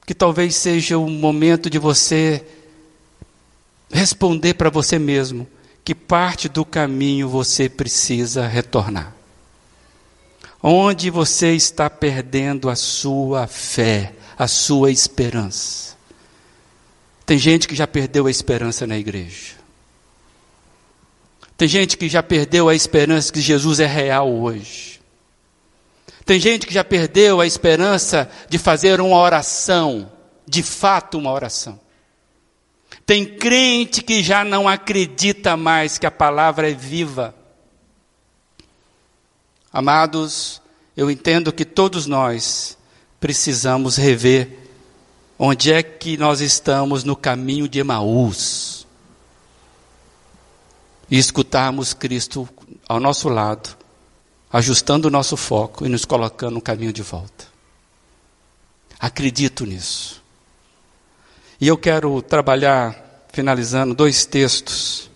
que 0.07 0.15
talvez 0.15 0.55
seja 0.55 0.97
o 0.97 1.07
momento 1.07 1.69
de 1.69 1.77
você 1.77 2.43
responder 3.91 4.55
para 4.55 4.71
você 4.71 4.97
mesmo 4.97 5.47
que 5.87 5.95
parte 5.95 6.49
do 6.49 6.65
caminho 6.65 7.29
você 7.29 7.69
precisa 7.69 8.45
retornar. 8.45 9.15
Onde 10.61 11.09
você 11.09 11.53
está 11.53 11.89
perdendo 11.89 12.69
a 12.69 12.75
sua 12.75 13.47
fé, 13.47 14.13
a 14.37 14.49
sua 14.49 14.91
esperança. 14.91 15.95
Tem 17.25 17.37
gente 17.37 17.69
que 17.69 17.73
já 17.73 17.87
perdeu 17.87 18.27
a 18.27 18.29
esperança 18.29 18.85
na 18.85 18.97
igreja. 18.97 19.53
Tem 21.55 21.69
gente 21.69 21.95
que 21.95 22.09
já 22.09 22.21
perdeu 22.21 22.67
a 22.67 22.75
esperança 22.75 23.31
que 23.31 23.39
Jesus 23.39 23.79
é 23.79 23.85
real 23.85 24.29
hoje. 24.29 24.99
Tem 26.25 26.37
gente 26.37 26.67
que 26.67 26.73
já 26.73 26.83
perdeu 26.83 27.39
a 27.39 27.47
esperança 27.47 28.29
de 28.49 28.57
fazer 28.57 28.99
uma 28.99 29.15
oração, 29.15 30.11
de 30.45 30.61
fato 30.61 31.17
uma 31.17 31.31
oração. 31.31 31.79
Tem 33.07 33.25
crente 33.25 34.03
que 34.03 34.21
já 34.21 34.43
não 34.43 34.67
acredita 34.67 35.57
mais 35.57 35.97
que 35.97 36.05
a 36.05 36.11
palavra 36.11 36.69
é 36.69 36.73
viva. 36.75 37.33
Amados, 39.73 40.61
eu 40.95 41.09
entendo 41.09 41.51
que 41.51 41.65
todos 41.65 42.05
nós 42.05 42.77
precisamos 43.19 43.97
rever 43.97 44.67
Onde 45.39 45.71
é 45.71 45.83
que 45.83 46.17
nós 46.17 46.41
estamos 46.41 47.03
no 47.03 47.15
caminho 47.15 47.67
de 47.67 47.79
Emaús? 47.79 48.87
E 51.09 51.17
escutarmos 51.17 51.93
Cristo 51.93 52.49
ao 52.89 52.99
nosso 52.99 53.29
lado, 53.29 53.77
ajustando 54.51 55.07
o 55.07 55.11
nosso 55.11 55.37
foco 55.37 55.85
e 55.85 55.89
nos 55.89 56.05
colocando 56.05 56.55
no 56.55 56.61
caminho 56.61 56.91
de 56.91 57.03
volta. 57.03 57.45
Acredito 58.99 59.63
nisso. 59.63 60.23
E 61.59 61.67
eu 61.67 61.77
quero 61.77 62.21
trabalhar, 62.21 63.25
finalizando, 63.31 63.93
dois 63.93 64.25
textos. 64.25 65.09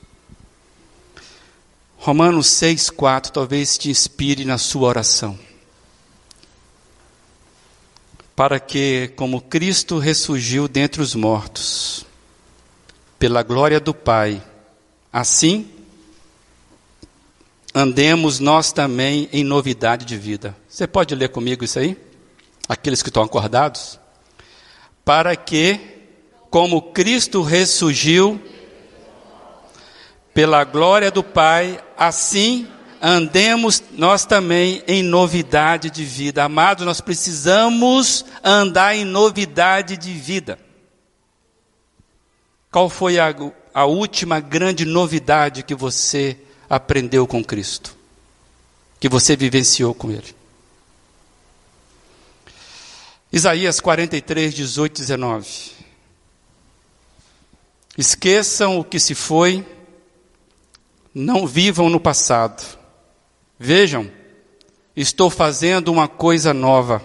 Romanos 1.98 2.48
6, 2.48 2.90
4, 2.90 3.32
talvez 3.32 3.78
te 3.78 3.90
inspire 3.90 4.44
na 4.44 4.58
sua 4.58 4.88
oração 4.88 5.38
para 8.42 8.60
que, 8.60 9.12
como 9.16 9.40
Cristo 9.40 10.00
ressurgiu 10.00 10.68
dentre 10.68 11.00
os 11.00 11.14
mortos, 11.14 12.04
pela 13.20 13.44
glória 13.44 13.80
do 13.80 13.94
Pai, 13.94 14.42
assim 15.14 15.70
andemos 17.72 18.40
nós 18.40 18.72
também 18.72 19.30
em 19.32 19.44
novidade 19.44 20.06
de 20.06 20.18
vida. 20.18 20.58
Você 20.68 20.88
pode 20.88 21.14
ler 21.14 21.30
comigo 21.30 21.64
isso 21.64 21.78
aí? 21.78 21.96
Aqueles 22.68 23.04
que 23.04 23.10
estão 23.10 23.22
acordados? 23.22 24.00
Para 25.06 25.36
que, 25.36 26.01
como 26.52 26.82
Cristo 26.92 27.42
ressurgiu 27.42 28.40
pela 30.34 30.66
glória 30.66 31.10
do 31.10 31.24
Pai, 31.24 31.82
assim 31.98 32.68
andemos 33.02 33.82
nós 33.94 34.26
também 34.26 34.84
em 34.86 35.02
novidade 35.02 35.90
de 35.90 36.04
vida. 36.04 36.44
Amados, 36.44 36.86
nós 36.86 37.00
precisamos 37.00 38.26
andar 38.44 38.96
em 38.96 39.06
novidade 39.06 39.96
de 39.96 40.12
vida. 40.12 40.60
Qual 42.70 42.90
foi 42.90 43.18
a, 43.18 43.34
a 43.74 43.86
última 43.86 44.42
grande 44.42 44.86
novidade 44.86 45.64
que 45.64 45.74
você 45.74 46.38
aprendeu 46.70 47.26
com 47.26 47.42
Cristo? 47.44 47.96
Que 49.00 49.08
você 49.08 49.38
vivenciou 49.38 49.94
com 49.94 50.12
Ele? 50.12 50.36
Isaías 53.32 53.80
43, 53.80 54.54
18 54.54 54.98
e 54.98 55.02
19. 55.02 55.81
Esqueçam 58.02 58.80
o 58.80 58.84
que 58.84 59.00
se 59.00 59.14
foi, 59.14 59.64
não 61.14 61.46
vivam 61.46 61.88
no 61.88 62.00
passado 62.00 62.82
Vejam, 63.64 64.12
estou 64.96 65.30
fazendo 65.30 65.92
uma 65.92 66.08
coisa 66.08 66.52
nova. 66.52 67.00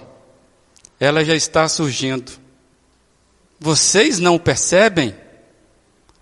Ela 0.98 1.22
já 1.22 1.34
está 1.34 1.68
surgindo. 1.68 2.32
Vocês 3.60 4.18
não 4.18 4.38
percebem? 4.38 5.14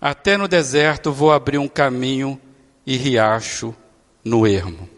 Até 0.01 0.35
no 0.35 0.45
deserto 0.45 1.09
vou 1.09 1.31
abrir 1.31 1.57
um 1.57 1.69
caminho 1.69 2.37
e 2.85 2.97
riacho 2.97 3.73
no 4.25 4.45
ermo. 4.45 4.89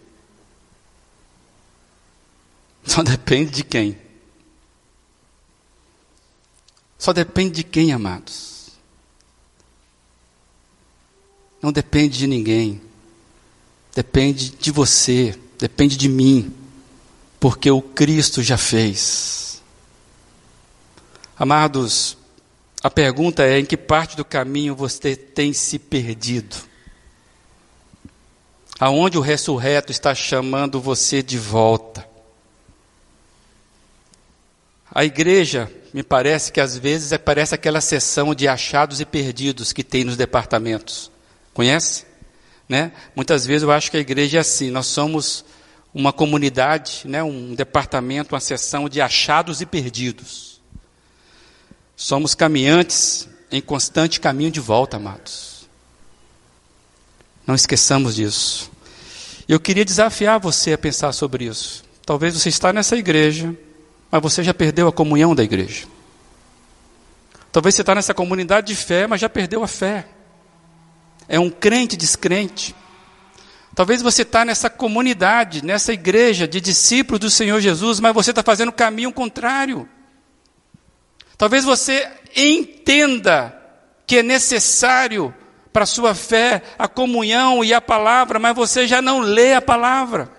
Só 2.84 3.04
depende 3.04 3.52
de 3.52 3.64
quem. 3.64 3.96
Só 6.98 7.14
depende 7.14 7.58
de 7.58 7.64
quem, 7.64 7.94
amados. 7.94 8.57
Não 11.62 11.72
depende 11.72 12.18
de 12.18 12.28
ninguém 12.28 12.82
depende 13.98 14.52
de 14.52 14.70
você, 14.70 15.36
depende 15.58 15.98
de 15.98 16.08
mim, 16.08 16.54
porque 17.40 17.72
o 17.72 17.82
Cristo 17.82 18.44
já 18.44 18.56
fez. 18.56 19.60
Amados, 21.36 22.16
a 22.84 22.92
pergunta 22.92 23.42
é: 23.42 23.58
em 23.58 23.66
que 23.66 23.76
parte 23.76 24.16
do 24.16 24.24
caminho 24.24 24.76
você 24.76 25.16
tem 25.16 25.52
se 25.52 25.80
perdido? 25.80 26.56
Aonde 28.80 29.18
o 29.18 29.22
ressurreto 29.22 29.92
está 29.92 30.14
chamando 30.14 30.80
você 30.80 31.24
de 31.24 31.40
volta? 31.40 32.08
A 34.94 35.04
igreja, 35.04 35.72
me 35.92 36.04
parece 36.04 36.52
que 36.52 36.62
às 36.62 36.78
vezes 36.78 37.12
é, 37.12 37.18
parece 37.18 37.56
aquela 37.56 37.82
sessão 37.82 38.36
de 38.36 38.48
achados 38.48 39.02
e 39.02 39.06
perdidos 39.06 39.74
que 39.74 39.84
tem 39.84 40.04
nos 40.04 40.16
departamentos. 40.16 41.17
Conhece? 41.58 42.06
Né? 42.70 42.92
Muitas 43.16 43.44
vezes 43.44 43.64
eu 43.64 43.72
acho 43.72 43.90
que 43.90 43.98
a 43.98 44.00
igreja 44.00 44.38
é 44.38 44.42
assim, 44.42 44.70
nós 44.70 44.86
somos 44.86 45.44
uma 45.92 46.14
comunidade, 46.14 47.02
né, 47.06 47.24
um 47.24 47.56
departamento, 47.56 48.36
uma 48.36 48.40
sessão 48.40 48.88
de 48.88 49.02
achados 49.02 49.60
e 49.60 49.66
perdidos. 49.66 50.62
Somos 51.96 52.36
caminhantes 52.36 53.28
em 53.52 53.60
constante 53.60 54.20
caminho 54.20 54.52
de 54.52 54.60
volta, 54.60 54.98
amados. 54.98 55.68
Não 57.48 57.56
esqueçamos 57.56 58.14
disso. 58.14 58.70
Eu 59.50 59.60
queria 59.60 59.84
desafiar 59.84 60.40
você 60.40 60.74
a 60.74 60.78
pensar 60.78 61.12
sobre 61.12 61.46
isso. 61.46 61.84
Talvez 62.06 62.36
você 62.36 62.50
está 62.50 62.72
nessa 62.72 62.96
igreja, 62.96 63.58
mas 64.12 64.22
você 64.22 64.44
já 64.44 64.54
perdeu 64.54 64.88
a 64.88 64.94
comunhão 64.94 65.34
da 65.34 65.44
igreja. 65.44 65.88
Talvez 67.52 67.74
você 67.74 67.82
está 67.82 67.96
nessa 67.96 68.14
comunidade 68.14 68.68
de 68.68 68.76
fé, 68.76 69.08
mas 69.08 69.20
já 69.20 69.28
perdeu 69.28 69.64
a 69.64 69.68
fé. 69.68 70.06
É 71.28 71.40
um 71.40 71.50
crente 71.50 71.98
descrente. 71.98 72.76
Talvez 73.78 74.02
você 74.02 74.24
está 74.24 74.44
nessa 74.44 74.72
comunidade, 74.72 75.64
nessa 75.64 75.94
igreja 75.94 76.48
de 76.48 76.60
discípulos 76.60 77.20
do 77.20 77.30
Senhor 77.30 77.62
Jesus, 77.62 78.00
mas 78.00 78.12
você 78.12 78.32
está 78.32 78.42
fazendo 78.42 78.70
o 78.70 78.74
caminho 78.74 79.14
contrário. 79.14 79.88
Talvez 81.38 81.64
você 81.64 82.10
entenda 82.36 83.56
que 84.08 84.18
é 84.18 84.24
necessário 84.24 85.32
para 85.72 85.84
a 85.84 85.86
sua 85.86 86.16
fé 86.16 86.64
a 86.80 86.88
comunhão 86.88 87.64
e 87.64 87.72
a 87.72 87.80
palavra, 87.80 88.40
mas 88.40 88.56
você 88.56 88.88
já 88.88 89.00
não 89.00 89.20
lê 89.20 89.54
a 89.54 89.62
palavra, 89.62 90.32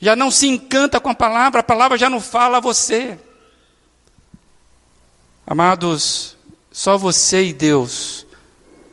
já 0.00 0.16
não 0.16 0.28
se 0.28 0.48
encanta 0.48 0.98
com 0.98 1.10
a 1.10 1.14
palavra, 1.14 1.60
a 1.60 1.62
palavra 1.62 1.96
já 1.96 2.10
não 2.10 2.20
fala 2.20 2.56
a 2.58 2.60
você. 2.60 3.16
Amados, 5.46 6.36
só 6.72 6.98
você 6.98 7.44
e 7.44 7.52
Deus 7.52 8.26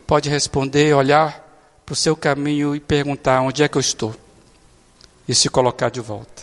pode 0.09 0.27
responder, 0.27 0.91
olhar 0.95 1.47
para 1.85 1.93
o 1.93 1.95
seu 1.95 2.15
caminho 2.15 2.75
e 2.75 2.79
perguntar 2.79 3.41
onde 3.41 3.61
é 3.61 3.67
que 3.67 3.77
eu 3.77 3.79
estou 3.79 4.15
e 5.27 5.35
se 5.35 5.47
colocar 5.49 5.89
de 5.89 5.99
volta. 5.99 6.41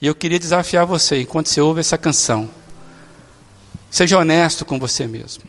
E 0.00 0.06
eu 0.06 0.14
queria 0.14 0.38
desafiar 0.38 0.86
você, 0.86 1.20
enquanto 1.20 1.48
você 1.48 1.60
ouve 1.60 1.80
essa 1.80 1.98
canção, 1.98 2.48
seja 3.90 4.16
honesto 4.16 4.64
com 4.64 4.78
você 4.78 5.08
mesmo, 5.08 5.42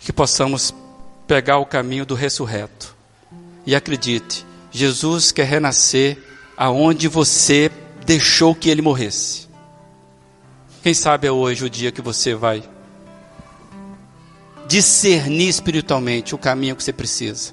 que 0.00 0.12
possamos 0.12 0.74
pegar 1.26 1.56
o 1.56 1.64
caminho 1.64 2.04
do 2.04 2.14
ressurreto. 2.14 2.94
E 3.64 3.74
acredite, 3.74 4.44
Jesus 4.70 5.32
quer 5.32 5.46
renascer 5.46 6.18
aonde 6.54 7.08
você 7.08 7.70
deixou 8.04 8.54
que 8.54 8.68
ele 8.68 8.82
morresse. 8.82 9.48
Quem 10.82 10.92
sabe 10.92 11.26
é 11.26 11.32
hoje 11.32 11.64
o 11.64 11.70
dia 11.70 11.90
que 11.90 12.02
você 12.02 12.34
vai 12.34 12.62
discernir 14.70 15.48
espiritualmente 15.48 16.32
o 16.32 16.38
caminho 16.38 16.76
que 16.76 16.84
você 16.84 16.92
precisa. 16.92 17.52